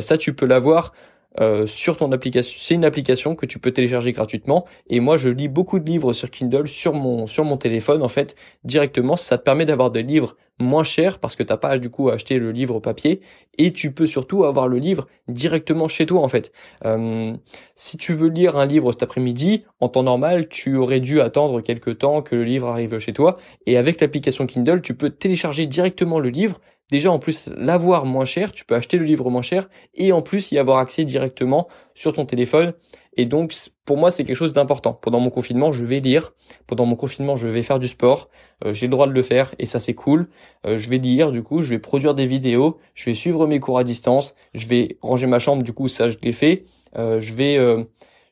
ça 0.00 0.16
tu 0.16 0.32
peux 0.34 0.46
l'avoir 0.46 0.92
euh, 1.40 1.66
sur 1.66 1.96
ton 1.96 2.12
application. 2.12 2.56
C'est 2.60 2.74
une 2.74 2.84
application 2.84 3.34
que 3.34 3.46
tu 3.46 3.58
peux 3.58 3.72
télécharger 3.72 4.12
gratuitement. 4.12 4.64
Et 4.88 5.00
moi, 5.00 5.16
je 5.16 5.28
lis 5.28 5.48
beaucoup 5.48 5.78
de 5.78 5.84
livres 5.84 6.12
sur 6.12 6.30
Kindle 6.30 6.68
sur 6.68 6.94
mon 6.94 7.26
sur 7.26 7.44
mon 7.44 7.56
téléphone 7.56 8.02
en 8.02 8.08
fait 8.08 8.36
directement. 8.64 9.16
Ça 9.16 9.38
te 9.38 9.42
permet 9.42 9.64
d'avoir 9.64 9.90
des 9.90 10.02
livres 10.02 10.36
moins 10.60 10.84
chers 10.84 11.18
parce 11.18 11.34
que 11.34 11.42
t'as 11.42 11.56
pas 11.56 11.78
du 11.78 11.90
coup 11.90 12.10
à 12.10 12.14
acheter 12.14 12.38
le 12.38 12.52
livre 12.52 12.78
papier 12.78 13.20
et 13.58 13.72
tu 13.72 13.92
peux 13.92 14.06
surtout 14.06 14.44
avoir 14.44 14.68
le 14.68 14.78
livre 14.78 15.06
directement 15.28 15.88
chez 15.88 16.06
toi 16.06 16.20
en 16.20 16.28
fait. 16.28 16.52
Euh, 16.84 17.32
si 17.74 17.96
tu 17.96 18.14
veux 18.14 18.28
lire 18.28 18.56
un 18.56 18.66
livre 18.66 18.92
cet 18.92 19.02
après-midi, 19.02 19.64
en 19.80 19.88
temps 19.88 20.04
normal, 20.04 20.48
tu 20.48 20.76
aurais 20.76 21.00
dû 21.00 21.20
attendre 21.20 21.60
quelques 21.60 21.98
temps 21.98 22.22
que 22.22 22.36
le 22.36 22.44
livre 22.44 22.68
arrive 22.68 22.98
chez 22.98 23.12
toi. 23.12 23.36
Et 23.66 23.76
avec 23.76 24.00
l'application 24.00 24.46
Kindle, 24.46 24.82
tu 24.82 24.94
peux 24.94 25.10
télécharger 25.10 25.66
directement 25.66 26.20
le 26.20 26.28
livre 26.28 26.60
déjà 26.90 27.10
en 27.10 27.18
plus 27.18 27.48
l'avoir 27.56 28.04
moins 28.06 28.24
cher, 28.24 28.52
tu 28.52 28.64
peux 28.64 28.74
acheter 28.74 28.96
le 28.98 29.04
livre 29.04 29.30
moins 29.30 29.42
cher 29.42 29.68
et 29.94 30.12
en 30.12 30.22
plus 30.22 30.52
y 30.52 30.58
avoir 30.58 30.78
accès 30.78 31.04
directement 31.04 31.68
sur 31.94 32.12
ton 32.12 32.26
téléphone. 32.26 32.74
Et 33.16 33.26
donc 33.26 33.54
pour 33.84 33.96
moi 33.96 34.10
c'est 34.10 34.24
quelque 34.24 34.36
chose 34.36 34.52
d'important. 34.52 34.92
Pendant 34.92 35.20
mon 35.20 35.30
confinement 35.30 35.72
je 35.72 35.84
vais 35.84 36.00
lire, 36.00 36.32
pendant 36.66 36.84
mon 36.84 36.96
confinement 36.96 37.36
je 37.36 37.48
vais 37.48 37.62
faire 37.62 37.78
du 37.78 37.88
sport, 37.88 38.28
euh, 38.64 38.72
j'ai 38.74 38.86
le 38.86 38.90
droit 38.90 39.06
de 39.06 39.12
le 39.12 39.22
faire 39.22 39.54
et 39.58 39.66
ça 39.66 39.78
c'est 39.78 39.94
cool. 39.94 40.28
Euh, 40.66 40.78
je 40.78 40.90
vais 40.90 40.98
lire 40.98 41.30
du 41.30 41.42
coup, 41.42 41.62
je 41.62 41.70
vais 41.70 41.78
produire 41.78 42.14
des 42.14 42.26
vidéos, 42.26 42.78
je 42.94 43.06
vais 43.06 43.14
suivre 43.14 43.46
mes 43.46 43.60
cours 43.60 43.78
à 43.78 43.84
distance, 43.84 44.34
je 44.54 44.66
vais 44.66 44.98
ranger 45.00 45.26
ma 45.26 45.38
chambre 45.38 45.62
du 45.62 45.72
coup 45.72 45.88
ça 45.88 46.08
je 46.08 46.18
l'ai 46.22 46.32
fait. 46.32 46.64
Euh, 46.96 47.20
je 47.20 47.34
vais 47.34 47.58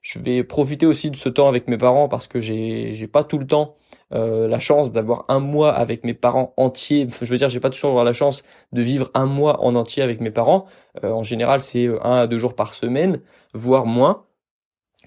je 0.03 0.19
vais 0.19 0.43
profiter 0.43 0.85
aussi 0.85 1.11
de 1.11 1.17
ce 1.17 1.29
temps 1.29 1.49
avec 1.49 1.69
mes 1.69 1.79
parents 1.79 2.09
parce 2.09 2.27
que 2.27 2.41
j'ai 2.41 2.93
j'ai 2.93 3.07
pas 3.07 3.23
tout 3.23 3.39
le 3.39 3.47
temps 3.47 3.77
euh, 4.15 4.47
la 4.49 4.59
chance 4.59 4.93
d'avoir 4.93 5.25
un 5.29 5.41
mois 5.41 5.73
avec 5.73 6.05
mes 6.05 6.15
parents 6.15 6.53
entiers. 6.57 7.07
Je 7.21 7.27
veux 7.27 7.39
dire, 7.39 7.49
j'ai 7.49 7.61
pas 7.61 7.71
toujours 7.71 8.03
la 8.03 8.13
chance 8.13 8.43
de 8.73 8.83
vivre 8.83 9.11
un 9.15 9.27
mois 9.27 9.65
en 9.65 9.75
entier 9.75 10.03
avec 10.03 10.21
mes 10.21 10.31
parents. 10.31 10.67
Euh, 11.03 11.11
en 11.11 11.23
général, 11.23 11.61
c'est 11.61 11.87
euh, 11.87 12.05
un 12.05 12.17
à 12.17 12.27
deux 12.27 12.39
jours 12.39 12.55
par 12.55 12.75
semaine, 12.75 13.21
voire 13.55 13.87
moins. 13.87 14.25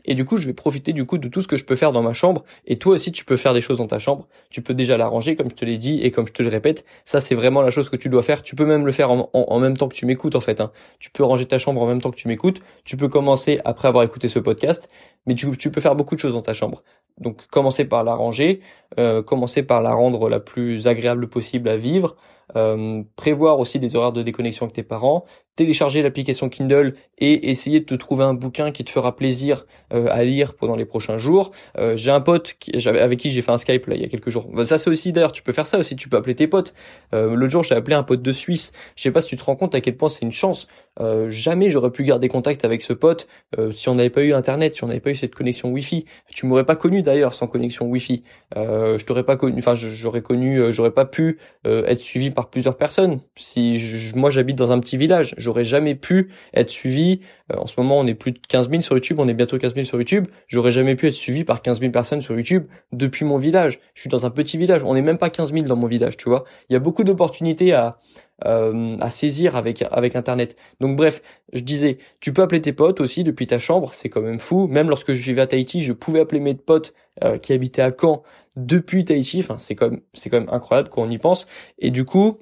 Et 0.05 0.15
du 0.15 0.25
coup, 0.25 0.37
je 0.37 0.45
vais 0.45 0.53
profiter 0.53 0.93
du 0.93 1.05
coup 1.05 1.17
de 1.17 1.27
tout 1.27 1.41
ce 1.41 1.47
que 1.47 1.57
je 1.57 1.65
peux 1.65 1.75
faire 1.75 1.91
dans 1.91 2.01
ma 2.01 2.13
chambre. 2.13 2.43
Et 2.65 2.77
toi 2.77 2.93
aussi, 2.93 3.11
tu 3.11 3.25
peux 3.25 3.37
faire 3.37 3.53
des 3.53 3.61
choses 3.61 3.77
dans 3.77 3.87
ta 3.87 3.99
chambre. 3.99 4.27
Tu 4.49 4.61
peux 4.61 4.73
déjà 4.73 4.97
la 4.97 5.07
ranger, 5.07 5.35
comme 5.35 5.49
je 5.49 5.55
te 5.55 5.65
l'ai 5.65 5.77
dit, 5.77 5.99
et 6.01 6.11
comme 6.11 6.27
je 6.27 6.33
te 6.33 6.43
le 6.43 6.49
répète. 6.49 6.85
Ça, 7.05 7.21
c'est 7.21 7.35
vraiment 7.35 7.61
la 7.61 7.69
chose 7.69 7.89
que 7.89 7.95
tu 7.95 8.09
dois 8.09 8.23
faire. 8.23 8.41
Tu 8.41 8.55
peux 8.55 8.65
même 8.65 8.85
le 8.85 8.91
faire 8.91 9.11
en, 9.11 9.59
même 9.59 9.75
temps 9.75 9.87
que 9.87 9.95
tu 9.95 10.05
m'écoutes, 10.05 10.35
en 10.35 10.39
fait. 10.39 10.61
Hein. 10.61 10.71
Tu 10.99 11.09
peux 11.09 11.23
ranger 11.23 11.45
ta 11.45 11.57
chambre 11.57 11.81
en 11.81 11.87
même 11.87 12.01
temps 12.01 12.11
que 12.11 12.17
tu 12.17 12.27
m'écoutes. 12.27 12.61
Tu 12.83 12.97
peux 12.97 13.09
commencer 13.09 13.59
après 13.65 13.87
avoir 13.87 14.03
écouté 14.03 14.27
ce 14.27 14.39
podcast. 14.39 14.89
Mais 15.25 15.35
tu, 15.35 15.47
peux 15.71 15.81
faire 15.81 15.95
beaucoup 15.95 16.15
de 16.15 16.19
choses 16.19 16.33
dans 16.33 16.41
ta 16.41 16.53
chambre. 16.53 16.83
Donc, 17.19 17.47
commencer 17.47 17.85
par 17.85 18.03
la 18.03 18.13
ranger, 18.13 18.61
euh, 18.99 19.23
commencer 19.23 19.63
par 19.63 19.81
la 19.81 19.93
rendre 19.93 20.29
la 20.29 20.39
plus 20.39 20.87
agréable 20.87 21.27
possible 21.27 21.67
à 21.69 21.77
vivre, 21.77 22.15
euh, 22.55 23.03
prévoir 23.15 23.59
aussi 23.59 23.79
des 23.79 23.95
horaires 23.95 24.11
de 24.11 24.23
déconnexion 24.23 24.65
avec 24.65 24.75
tes 24.75 24.83
parents, 24.83 25.25
télécharger 25.55 26.01
l'application 26.01 26.49
Kindle 26.49 26.93
et 27.17 27.49
essayer 27.49 27.79
de 27.79 27.85
te 27.85 27.95
trouver 27.95 28.23
un 28.25 28.33
bouquin 28.33 28.71
qui 28.71 28.83
te 28.83 28.89
fera 28.89 29.15
plaisir 29.15 29.65
euh, 29.93 30.07
à 30.11 30.23
lire 30.23 30.55
pendant 30.55 30.75
les 30.75 30.85
prochains 30.85 31.17
jours. 31.17 31.51
Euh, 31.77 31.95
j'ai 31.95 32.11
un 32.11 32.21
pote 32.21 32.55
qui, 32.59 32.87
avec 32.87 33.19
qui 33.19 33.29
j'ai 33.29 33.41
fait 33.41 33.51
un 33.51 33.57
Skype 33.57 33.85
là 33.87 33.95
il 33.95 34.01
y 34.01 34.05
a 34.05 34.09
quelques 34.09 34.29
jours. 34.29 34.49
Bah, 34.51 34.65
ça 34.65 34.77
c'est 34.77 34.89
aussi 34.89 35.11
d'ailleurs, 35.11 35.31
tu 35.31 35.43
peux 35.43 35.53
faire 35.53 35.67
ça 35.67 35.77
aussi, 35.77 35.95
tu 35.95 36.09
peux 36.09 36.17
appeler 36.17 36.35
tes 36.35 36.47
potes. 36.47 36.73
Euh, 37.13 37.35
L'autre 37.35 37.51
jour 37.51 37.63
j'ai 37.63 37.75
appelé 37.75 37.95
un 37.95 38.03
pote 38.03 38.21
de 38.21 38.31
Suisse. 38.31 38.73
Je 38.95 39.03
sais 39.03 39.11
pas 39.11 39.21
si 39.21 39.29
tu 39.29 39.37
te 39.37 39.43
rends 39.43 39.55
compte 39.55 39.75
à 39.75 39.81
quel 39.81 39.95
point 39.95 40.09
c'est 40.09 40.25
une 40.25 40.31
chance. 40.31 40.67
Euh, 40.99 41.29
jamais 41.29 41.69
j'aurais 41.69 41.91
pu 41.91 42.03
garder 42.03 42.27
contact 42.27 42.63
avec 42.65 42.81
ce 42.81 42.93
pote 42.93 43.27
euh, 43.57 43.71
si 43.71 43.89
on 43.89 43.95
n'avait 43.95 44.09
pas 44.09 44.23
eu 44.23 44.33
internet, 44.33 44.73
si 44.73 44.83
on 44.83 44.87
n'avait 44.87 44.99
pas 44.99 45.11
eu 45.11 45.15
cette 45.15 45.35
connexion 45.35 45.69
Wi-Fi. 45.71 46.05
Tu 46.33 46.45
m'aurais 46.45 46.65
pas 46.65 46.75
connu 46.75 47.01
d'ailleurs 47.01 47.33
sans 47.33 47.47
connexion 47.47 47.85
Wi-Fi. 47.87 48.23
Euh, 48.55 48.97
je 48.97 49.05
t'aurais 49.05 49.23
pas 49.23 49.35
connu, 49.35 49.55
enfin 49.57 49.73
j'aurais 49.75 50.21
connu, 50.21 50.59
euh, 50.59 50.71
j'aurais 50.71 50.91
pas 50.91 51.05
pu 51.05 51.37
être 51.65 51.99
suivi 51.99 52.31
par 52.31 52.49
plusieurs 52.49 52.77
personnes. 52.77 53.19
Si 53.35 54.11
moi 54.15 54.29
j'habite 54.29 54.57
dans 54.57 54.71
un 54.71 54.79
petit 54.79 54.97
village, 54.97 55.33
j'aurais 55.37 55.63
jamais 55.63 55.95
pu 55.95 56.29
être 56.53 56.69
suivi. 56.69 57.21
en 57.55 57.67
ce 57.67 57.79
moment 57.79 57.99
on 57.99 58.07
est 58.07 58.13
plus 58.13 58.31
de 58.31 58.39
15 58.47 58.69
000 58.69 58.81
sur 58.81 58.95
YouTube, 58.95 59.19
on 59.19 59.27
est 59.27 59.33
bientôt 59.33 59.57
15 59.57 59.73
000 59.73 59.85
sur 59.85 59.97
YouTube. 59.97 60.27
J'aurais 60.47 60.71
jamais 60.71 60.95
pu 60.95 61.07
être 61.07 61.15
suivi 61.15 61.43
par 61.43 61.61
15 61.61 61.79
000 61.79 61.91
personnes 61.91 62.21
sur 62.21 62.35
YouTube 62.35 62.65
depuis 62.91 63.25
mon 63.25 63.37
village. 63.37 63.79
Je 63.93 64.01
suis 64.01 64.09
dans 64.09 64.25
un 64.25 64.29
petit 64.29 64.57
village, 64.57 64.83
on 64.83 64.93
n'est 64.93 65.01
même 65.01 65.17
pas 65.17 65.29
15 65.29 65.53
000 65.53 65.65
dans 65.65 65.75
mon 65.75 65.87
village, 65.87 66.17
tu 66.17 66.29
vois. 66.29 66.43
Il 66.69 66.73
y 66.73 66.75
a 66.75 66.79
beaucoup 66.79 67.03
d'opportunités 67.03 67.73
à 67.73 67.97
euh, 68.43 68.97
à 68.99 69.11
saisir 69.11 69.55
avec 69.55 69.83
avec 69.91 70.15
internet. 70.15 70.57
Donc 70.81 70.97
bref, 70.97 71.21
je 71.53 71.61
disais, 71.61 71.99
tu 72.19 72.33
peux 72.33 72.41
appeler 72.41 72.61
tes 72.61 72.73
potes 72.73 72.99
aussi 72.99 73.23
depuis 73.23 73.47
ta 73.47 73.59
chambre, 73.59 73.93
c'est 73.93 74.09
quand 74.09 74.21
même 74.21 74.39
fou. 74.39 74.67
Même 74.67 74.89
lorsque 74.89 75.13
je 75.13 75.21
vivais 75.21 75.41
à 75.41 75.47
Tahiti, 75.47 75.83
je 75.83 75.93
pouvais 75.93 76.19
appeler 76.19 76.41
mes 76.41 76.55
potes 76.55 76.93
euh, 77.23 77.37
qui 77.37 77.53
habitaient 77.53 77.81
à 77.81 77.91
Caen 77.97 78.23
depuis 78.57 79.05
Tahiti. 79.05 79.39
Enfin, 79.39 79.57
c'est 79.57 79.75
quand 79.75 79.89
même 79.89 80.01
c'est 80.13 80.29
quand 80.29 80.39
même 80.39 80.49
incroyable 80.51 80.89
quand 80.89 81.03
on 81.03 81.09
y 81.09 81.17
pense. 81.17 81.45
Et 81.79 81.91
du 81.91 82.03
coup, 82.05 82.37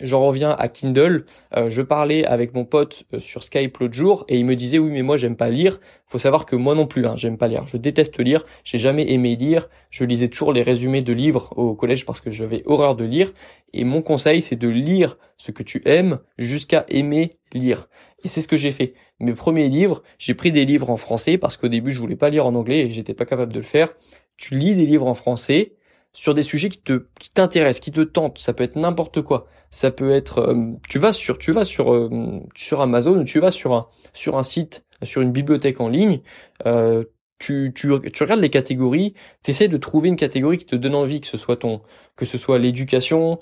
J'en 0.00 0.26
reviens 0.26 0.50
à 0.50 0.68
Kindle. 0.68 1.24
Euh, 1.56 1.70
je 1.70 1.80
parlais 1.80 2.24
avec 2.24 2.54
mon 2.54 2.64
pote 2.66 3.04
euh, 3.14 3.18
sur 3.18 3.42
Skype 3.42 3.78
l'autre 3.78 3.94
jour 3.94 4.24
et 4.28 4.38
il 4.38 4.44
me 4.44 4.54
disait 4.54 4.78
oui 4.78 4.90
mais 4.90 5.02
moi 5.02 5.16
j'aime 5.16 5.34
pas 5.34 5.48
lire. 5.48 5.80
Faut 6.06 6.18
savoir 6.18 6.44
que 6.44 6.56
moi 6.56 6.74
non 6.74 6.86
plus 6.86 7.06
hein, 7.06 7.16
j'aime 7.16 7.38
pas 7.38 7.48
lire. 7.48 7.66
Je 7.66 7.78
déteste 7.78 8.20
lire. 8.20 8.44
J'ai 8.64 8.76
jamais 8.76 9.10
aimé 9.10 9.34
lire. 9.34 9.68
Je 9.90 10.04
lisais 10.04 10.28
toujours 10.28 10.52
les 10.52 10.62
résumés 10.62 11.00
de 11.00 11.12
livres 11.12 11.52
au 11.56 11.74
collège 11.74 12.04
parce 12.04 12.20
que 12.20 12.30
j'avais 12.30 12.62
horreur 12.66 12.96
de 12.96 13.04
lire. 13.04 13.32
Et 13.72 13.84
mon 13.84 14.02
conseil 14.02 14.42
c'est 14.42 14.56
de 14.56 14.68
lire 14.68 15.16
ce 15.38 15.52
que 15.52 15.62
tu 15.62 15.80
aimes 15.86 16.18
jusqu'à 16.36 16.84
aimer 16.88 17.30
lire. 17.54 17.88
Et 18.24 18.28
c'est 18.28 18.42
ce 18.42 18.48
que 18.48 18.58
j'ai 18.58 18.72
fait. 18.72 18.92
Mes 19.20 19.32
premiers 19.32 19.68
livres, 19.68 20.02
j'ai 20.18 20.34
pris 20.34 20.52
des 20.52 20.66
livres 20.66 20.90
en 20.90 20.96
français 20.96 21.38
parce 21.38 21.56
qu'au 21.56 21.68
début 21.68 21.92
je 21.92 21.98
voulais 21.98 22.16
pas 22.16 22.28
lire 22.28 22.46
en 22.46 22.54
anglais 22.54 22.80
et 22.80 22.90
j'étais 22.90 23.14
pas 23.14 23.24
capable 23.24 23.52
de 23.52 23.58
le 23.58 23.64
faire. 23.64 23.94
Tu 24.36 24.54
lis 24.54 24.74
des 24.74 24.86
livres 24.86 25.06
en 25.06 25.14
français 25.14 25.72
sur 26.18 26.34
des 26.34 26.42
sujets 26.42 26.68
qui 26.68 26.80
te 26.80 27.06
qui 27.20 27.30
t'intéressent, 27.30 27.78
qui 27.78 27.92
te 27.92 28.00
tentent. 28.00 28.38
Ça 28.38 28.52
peut 28.52 28.64
être 28.64 28.74
n'importe 28.74 29.22
quoi. 29.22 29.46
Ça 29.70 29.92
peut 29.92 30.10
être 30.10 30.38
euh, 30.40 30.72
tu 30.88 30.98
vas 30.98 31.12
sur 31.12 31.38
tu 31.38 31.52
vas 31.52 31.64
sur 31.64 31.94
euh, 31.94 32.40
sur 32.56 32.80
Amazon 32.80 33.16
ou 33.18 33.22
tu 33.22 33.38
vas 33.38 33.52
sur 33.52 33.72
un 33.72 33.86
sur 34.14 34.36
un 34.36 34.42
site, 34.42 34.84
sur 35.04 35.22
une 35.22 35.30
bibliothèque 35.30 35.80
en 35.80 35.88
ligne, 35.88 36.20
euh, 36.66 37.04
tu, 37.38 37.72
tu, 37.72 37.88
tu 38.12 38.22
regardes 38.24 38.40
les 38.40 38.50
catégories, 38.50 39.14
tu 39.44 39.52
essaies 39.52 39.68
de 39.68 39.76
trouver 39.76 40.08
une 40.08 40.16
catégorie 40.16 40.58
qui 40.58 40.66
te 40.66 40.74
donne 40.74 40.96
envie, 40.96 41.20
que 41.20 41.28
ce 41.28 41.36
soit 41.36 41.56
ton 41.56 41.82
que 42.16 42.24
ce 42.24 42.36
soit 42.36 42.58
l'éducation, 42.58 43.38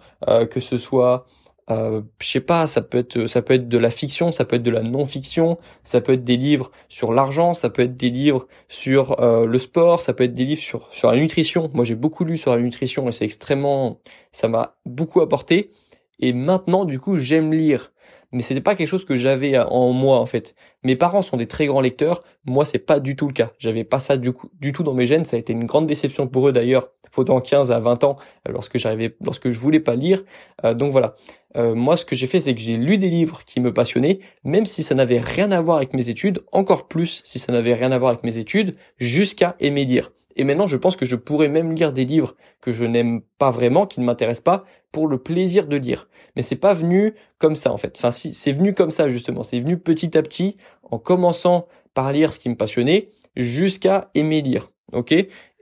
que 0.50 0.60
ce 0.60 0.76
soit 0.76 1.26
euh, 1.70 2.02
je 2.20 2.28
sais 2.28 2.40
pas, 2.40 2.66
ça 2.66 2.80
peut 2.80 2.98
être 2.98 3.26
ça 3.26 3.42
peut 3.42 3.54
être 3.54 3.68
de 3.68 3.78
la 3.78 3.90
fiction, 3.90 4.30
ça 4.32 4.44
peut 4.44 4.56
être 4.56 4.62
de 4.62 4.70
la 4.70 4.82
non-fiction, 4.82 5.58
ça 5.82 6.00
peut 6.00 6.12
être 6.12 6.22
des 6.22 6.36
livres 6.36 6.70
sur 6.88 7.12
l'argent, 7.12 7.54
ça 7.54 7.70
peut 7.70 7.82
être 7.82 7.96
des 7.96 8.10
livres 8.10 8.46
sur 8.68 9.20
euh, 9.20 9.46
le 9.46 9.58
sport, 9.58 10.00
ça 10.00 10.12
peut 10.12 10.24
être 10.24 10.34
des 10.34 10.44
livres 10.44 10.60
sur 10.60 10.88
sur 10.92 11.10
la 11.10 11.16
nutrition. 11.16 11.70
Moi, 11.74 11.84
j'ai 11.84 11.96
beaucoup 11.96 12.24
lu 12.24 12.38
sur 12.38 12.54
la 12.54 12.62
nutrition 12.62 13.08
et 13.08 13.12
c'est 13.12 13.24
extrêmement 13.24 14.00
ça 14.32 14.48
m'a 14.48 14.76
beaucoup 14.84 15.20
apporté 15.20 15.72
et 16.20 16.32
maintenant 16.32 16.84
du 16.84 17.00
coup, 17.00 17.16
j'aime 17.16 17.52
lire 17.52 17.92
mais 18.32 18.42
c'était 18.42 18.60
pas 18.60 18.74
quelque 18.74 18.88
chose 18.88 19.04
que 19.04 19.16
j'avais 19.16 19.58
en 19.58 19.92
moi 19.92 20.18
en 20.18 20.26
fait. 20.26 20.54
Mes 20.82 20.96
parents 20.96 21.22
sont 21.22 21.36
des 21.36 21.46
très 21.46 21.66
grands 21.66 21.80
lecteurs, 21.80 22.22
moi 22.44 22.64
c'est 22.64 22.78
pas 22.78 23.00
du 23.00 23.16
tout 23.16 23.26
le 23.26 23.32
cas. 23.32 23.52
J'avais 23.58 23.84
pas 23.84 23.98
ça 23.98 24.16
du, 24.16 24.32
coup, 24.32 24.50
du 24.60 24.72
tout 24.72 24.82
dans 24.82 24.94
mes 24.94 25.06
gènes, 25.06 25.24
ça 25.24 25.36
a 25.36 25.38
été 25.38 25.52
une 25.52 25.64
grande 25.64 25.86
déception 25.86 26.26
pour 26.28 26.48
eux 26.48 26.52
d'ailleurs 26.52 26.88
pendant 27.12 27.40
15 27.40 27.70
à 27.70 27.78
20 27.78 28.04
ans 28.04 28.16
lorsque 28.48 28.78
j'arrivais 28.78 29.16
lorsque 29.24 29.50
je 29.50 29.58
voulais 29.58 29.80
pas 29.80 29.94
lire. 29.94 30.22
Euh, 30.64 30.74
donc 30.74 30.92
voilà. 30.92 31.14
Euh, 31.56 31.74
moi 31.74 31.96
ce 31.96 32.04
que 32.04 32.14
j'ai 32.14 32.26
fait 32.26 32.40
c'est 32.40 32.54
que 32.54 32.60
j'ai 32.60 32.76
lu 32.76 32.98
des 32.98 33.08
livres 33.08 33.42
qui 33.46 33.60
me 33.60 33.72
passionnaient, 33.72 34.20
même 34.44 34.66
si 34.66 34.82
ça 34.82 34.94
n'avait 34.94 35.18
rien 35.20 35.50
à 35.52 35.60
voir 35.60 35.78
avec 35.78 35.94
mes 35.94 36.08
études, 36.08 36.42
encore 36.52 36.88
plus 36.88 37.22
si 37.24 37.38
ça 37.38 37.52
n'avait 37.52 37.74
rien 37.74 37.92
à 37.92 37.98
voir 37.98 38.10
avec 38.10 38.24
mes 38.24 38.38
études, 38.38 38.76
jusqu'à 38.98 39.56
aimer 39.60 39.84
lire. 39.84 40.10
Et 40.36 40.44
maintenant, 40.44 40.66
je 40.66 40.76
pense 40.76 40.96
que 40.96 41.06
je 41.06 41.16
pourrais 41.16 41.48
même 41.48 41.74
lire 41.74 41.92
des 41.92 42.04
livres 42.04 42.36
que 42.60 42.70
je 42.70 42.84
n'aime 42.84 43.22
pas 43.38 43.50
vraiment, 43.50 43.86
qui 43.86 44.00
ne 44.00 44.04
m'intéressent 44.04 44.44
pas, 44.44 44.64
pour 44.92 45.08
le 45.08 45.18
plaisir 45.18 45.66
de 45.66 45.76
lire. 45.76 46.08
Mais 46.36 46.42
c'est 46.42 46.56
pas 46.56 46.74
venu 46.74 47.14
comme 47.38 47.56
ça, 47.56 47.72
en 47.72 47.76
fait. 47.76 47.94
Enfin, 47.98 48.10
c'est 48.10 48.52
venu 48.52 48.74
comme 48.74 48.90
ça, 48.90 49.08
justement. 49.08 49.42
C'est 49.42 49.60
venu 49.60 49.78
petit 49.78 50.16
à 50.16 50.22
petit, 50.22 50.56
en 50.82 50.98
commençant 50.98 51.66
par 51.94 52.12
lire 52.12 52.32
ce 52.32 52.38
qui 52.38 52.48
me 52.48 52.54
passionnait, 52.54 53.08
jusqu'à 53.34 54.10
aimer 54.14 54.42
lire. 54.42 54.70
Ok? 54.92 55.14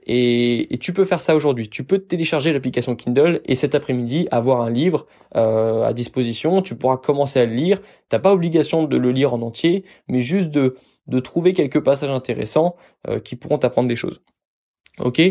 Et, 0.07 0.77
tu 0.79 0.93
peux 0.93 1.05
faire 1.05 1.21
ça 1.21 1.35
aujourd'hui. 1.35 1.69
Tu 1.69 1.83
peux 1.83 1.97
télécharger 1.97 2.53
l'application 2.53 2.95
Kindle 2.95 3.41
et 3.45 3.55
cet 3.55 3.73
après-midi 3.73 4.27
avoir 4.29 4.61
un 4.61 4.69
livre 4.69 5.07
euh, 5.35 5.83
à 5.83 5.93
disposition. 5.93 6.61
Tu 6.61 6.75
pourras 6.75 6.97
commencer 6.97 7.39
à 7.39 7.45
le 7.45 7.53
lire. 7.53 7.81
T'as 8.09 8.19
pas 8.19 8.31
obligation 8.31 8.83
de 8.83 8.97
le 8.97 9.11
lire 9.11 9.33
en 9.33 9.41
entier, 9.41 9.83
mais 10.07 10.21
juste 10.21 10.49
de 10.49 10.75
de 11.07 11.19
trouver 11.19 11.53
quelques 11.53 11.83
passages 11.83 12.09
intéressants 12.09 12.75
euh, 13.07 13.19
qui 13.19 13.35
pourront 13.35 13.57
t'apprendre 13.57 13.87
des 13.87 13.95
choses. 13.95 14.21
Ok, 14.99 15.21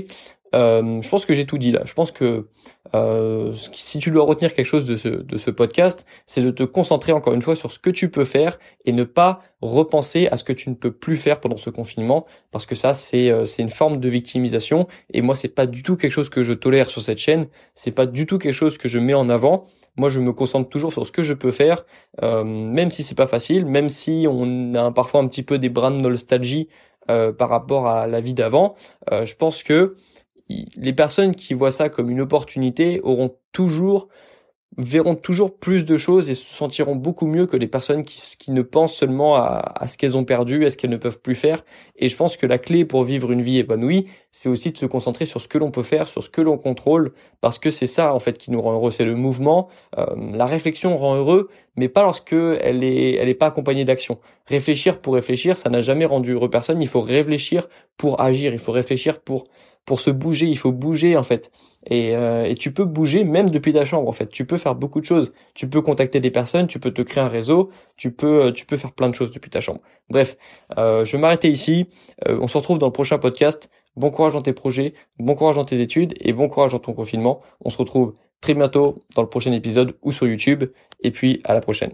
euh, 0.54 1.02
je 1.02 1.08
pense 1.08 1.26
que 1.26 1.34
j'ai 1.34 1.46
tout 1.46 1.58
dit 1.58 1.72
là. 1.72 1.82
Je 1.84 1.94
pense 1.94 2.12
que 2.12 2.48
euh, 2.94 3.52
si 3.72 3.98
tu 3.98 4.10
dois 4.10 4.24
retenir 4.24 4.54
quelque 4.54 4.66
chose 4.66 4.84
de 4.84 4.94
ce, 4.94 5.08
de 5.08 5.36
ce 5.36 5.50
podcast, 5.50 6.06
c'est 6.26 6.42
de 6.42 6.50
te 6.50 6.62
concentrer 6.62 7.12
encore 7.12 7.34
une 7.34 7.42
fois 7.42 7.56
sur 7.56 7.72
ce 7.72 7.78
que 7.78 7.90
tu 7.90 8.10
peux 8.10 8.24
faire 8.24 8.58
et 8.84 8.92
ne 8.92 9.04
pas 9.04 9.40
repenser 9.62 10.28
à 10.28 10.36
ce 10.36 10.44
que 10.44 10.52
tu 10.52 10.70
ne 10.70 10.74
peux 10.74 10.92
plus 10.92 11.16
faire 11.16 11.40
pendant 11.40 11.56
ce 11.56 11.70
confinement, 11.70 12.26
parce 12.50 12.66
que 12.66 12.74
ça 12.74 12.94
c'est 12.94 13.30
euh, 13.30 13.44
une 13.58 13.70
forme 13.70 13.98
de 13.98 14.08
victimisation 14.08 14.86
et 15.12 15.22
moi 15.22 15.34
c'est 15.34 15.48
pas 15.48 15.66
du 15.66 15.82
tout 15.82 15.96
quelque 15.96 16.12
chose 16.12 16.28
que 16.28 16.42
je 16.44 16.52
tolère 16.52 16.88
sur 16.88 17.02
cette 17.02 17.18
chaîne. 17.18 17.48
C'est 17.74 17.90
pas 17.90 18.06
du 18.06 18.26
tout 18.26 18.38
quelque 18.38 18.52
chose 18.52 18.78
que 18.78 18.88
je 18.88 18.98
mets 18.98 19.14
en 19.14 19.28
avant. 19.28 19.66
Moi, 19.96 20.08
je 20.08 20.18
me 20.18 20.32
concentre 20.32 20.68
toujours 20.68 20.92
sur 20.92 21.06
ce 21.06 21.12
que 21.12 21.22
je 21.22 21.34
peux 21.34 21.52
faire, 21.52 21.84
euh, 22.22 22.42
même 22.42 22.90
si 22.90 23.04
c'est 23.04 23.14
pas 23.14 23.28
facile, 23.28 23.64
même 23.64 23.88
si 23.88 24.26
on 24.28 24.74
a 24.74 24.90
parfois 24.90 25.20
un 25.20 25.28
petit 25.28 25.44
peu 25.44 25.56
des 25.58 25.68
brins 25.68 25.92
de 25.92 26.00
nostalgie 26.00 26.68
euh, 27.10 27.32
par 27.32 27.48
rapport 27.48 27.86
à 27.86 28.06
la 28.06 28.20
vie 28.20 28.34
d'avant. 28.34 28.74
Euh, 29.12 29.26
je 29.26 29.36
pense 29.36 29.62
que 29.62 29.96
les 30.48 30.92
personnes 30.92 31.34
qui 31.34 31.54
voient 31.54 31.70
ça 31.70 31.88
comme 31.88 32.10
une 32.10 32.20
opportunité 32.20 33.00
auront 33.02 33.36
toujours 33.52 34.08
verront 34.76 35.14
toujours 35.14 35.56
plus 35.56 35.84
de 35.84 35.96
choses 35.96 36.30
et 36.30 36.34
se 36.34 36.44
sentiront 36.44 36.96
beaucoup 36.96 37.26
mieux 37.26 37.46
que 37.46 37.56
les 37.56 37.66
personnes 37.66 38.02
qui, 38.02 38.36
qui 38.38 38.50
ne 38.50 38.62
pensent 38.62 38.94
seulement 38.94 39.36
à, 39.36 39.72
à 39.76 39.88
ce 39.88 39.98
qu'elles 39.98 40.16
ont 40.16 40.24
perdu, 40.24 40.66
à 40.66 40.70
ce 40.70 40.76
qu'elles 40.76 40.90
ne 40.90 40.96
peuvent 40.96 41.20
plus 41.20 41.34
faire. 41.34 41.64
Et 41.96 42.08
je 42.08 42.16
pense 42.16 42.36
que 42.36 42.46
la 42.46 42.58
clé 42.58 42.84
pour 42.84 43.04
vivre 43.04 43.30
une 43.30 43.40
vie 43.40 43.58
épanouie, 43.58 44.06
c'est 44.32 44.48
aussi 44.48 44.72
de 44.72 44.78
se 44.78 44.86
concentrer 44.86 45.26
sur 45.26 45.40
ce 45.40 45.46
que 45.46 45.58
l'on 45.58 45.70
peut 45.70 45.82
faire, 45.82 46.08
sur 46.08 46.22
ce 46.22 46.28
que 46.28 46.40
l'on 46.40 46.58
contrôle, 46.58 47.12
parce 47.40 47.58
que 47.58 47.70
c'est 47.70 47.86
ça 47.86 48.14
en 48.14 48.18
fait 48.18 48.36
qui 48.36 48.50
nous 48.50 48.60
rend 48.60 48.72
heureux, 48.72 48.90
c'est 48.90 49.04
le 49.04 49.14
mouvement. 49.14 49.68
Euh, 49.96 50.06
la 50.32 50.46
réflexion 50.46 50.96
rend 50.96 51.14
heureux, 51.14 51.48
mais 51.76 51.88
pas 51.88 52.02
lorsque 52.02 52.32
elle 52.32 52.82
est, 52.82 53.14
elle 53.14 53.28
est 53.28 53.34
pas 53.34 53.46
accompagnée 53.46 53.84
d'action. 53.84 54.18
Réfléchir 54.46 55.00
pour 55.00 55.14
réfléchir, 55.14 55.56
ça 55.56 55.70
n'a 55.70 55.80
jamais 55.80 56.04
rendu 56.04 56.32
heureux 56.32 56.50
personne. 56.50 56.82
Il 56.82 56.88
faut 56.88 57.00
réfléchir 57.00 57.68
pour 57.96 58.20
agir, 58.20 58.52
il 58.52 58.58
faut 58.58 58.72
réfléchir 58.72 59.20
pour 59.20 59.44
pour 59.84 60.00
se 60.00 60.10
bouger, 60.10 60.46
il 60.46 60.58
faut 60.58 60.72
bouger 60.72 61.16
en 61.16 61.22
fait. 61.22 61.50
Et, 61.86 62.16
euh, 62.16 62.44
et, 62.44 62.54
tu 62.54 62.72
peux 62.72 62.84
bouger 62.84 63.24
même 63.24 63.50
depuis 63.50 63.72
ta 63.74 63.84
chambre 63.84 64.08
en 64.08 64.12
fait. 64.12 64.28
Tu 64.28 64.46
peux 64.46 64.56
faire 64.56 64.74
beaucoup 64.74 65.00
de 65.00 65.04
choses. 65.04 65.32
Tu 65.54 65.68
peux 65.68 65.82
contacter 65.82 66.20
des 66.20 66.30
personnes, 66.30 66.66
tu 66.66 66.80
peux 66.80 66.90
te 66.92 67.02
créer 67.02 67.22
un 67.22 67.28
réseau, 67.28 67.70
tu 67.96 68.10
peux 68.10 68.46
euh, 68.46 68.52
tu 68.52 68.64
peux 68.64 68.76
faire 68.78 68.92
plein 68.92 69.08
de 69.10 69.14
choses 69.14 69.30
depuis 69.30 69.50
ta 69.50 69.60
chambre. 69.60 69.80
Bref, 70.08 70.36
euh, 70.78 71.04
je 71.04 71.12
vais 71.16 71.20
m'arrêter 71.20 71.50
ici. 71.50 71.88
Euh, 72.26 72.38
on 72.40 72.46
se 72.46 72.56
retrouve 72.56 72.78
dans 72.78 72.86
le 72.86 72.92
prochain 72.92 73.18
podcast. 73.18 73.70
Bon 73.96 74.10
courage 74.10 74.32
dans 74.32 74.42
tes 74.42 74.54
projets, 74.54 74.92
bon 75.18 75.34
courage 75.34 75.56
dans 75.56 75.64
tes 75.64 75.80
études 75.80 76.14
et 76.20 76.32
bon 76.32 76.48
courage 76.48 76.72
dans 76.72 76.78
ton 76.80 76.94
confinement. 76.94 77.42
On 77.60 77.70
se 77.70 77.78
retrouve 77.78 78.14
très 78.40 78.54
bientôt 78.54 78.98
dans 79.14 79.22
le 79.22 79.28
prochain 79.28 79.52
épisode 79.52 79.96
ou 80.02 80.12
sur 80.12 80.26
YouTube. 80.26 80.64
Et 81.02 81.10
puis 81.10 81.40
à 81.44 81.54
la 81.54 81.60
prochaine. 81.60 81.92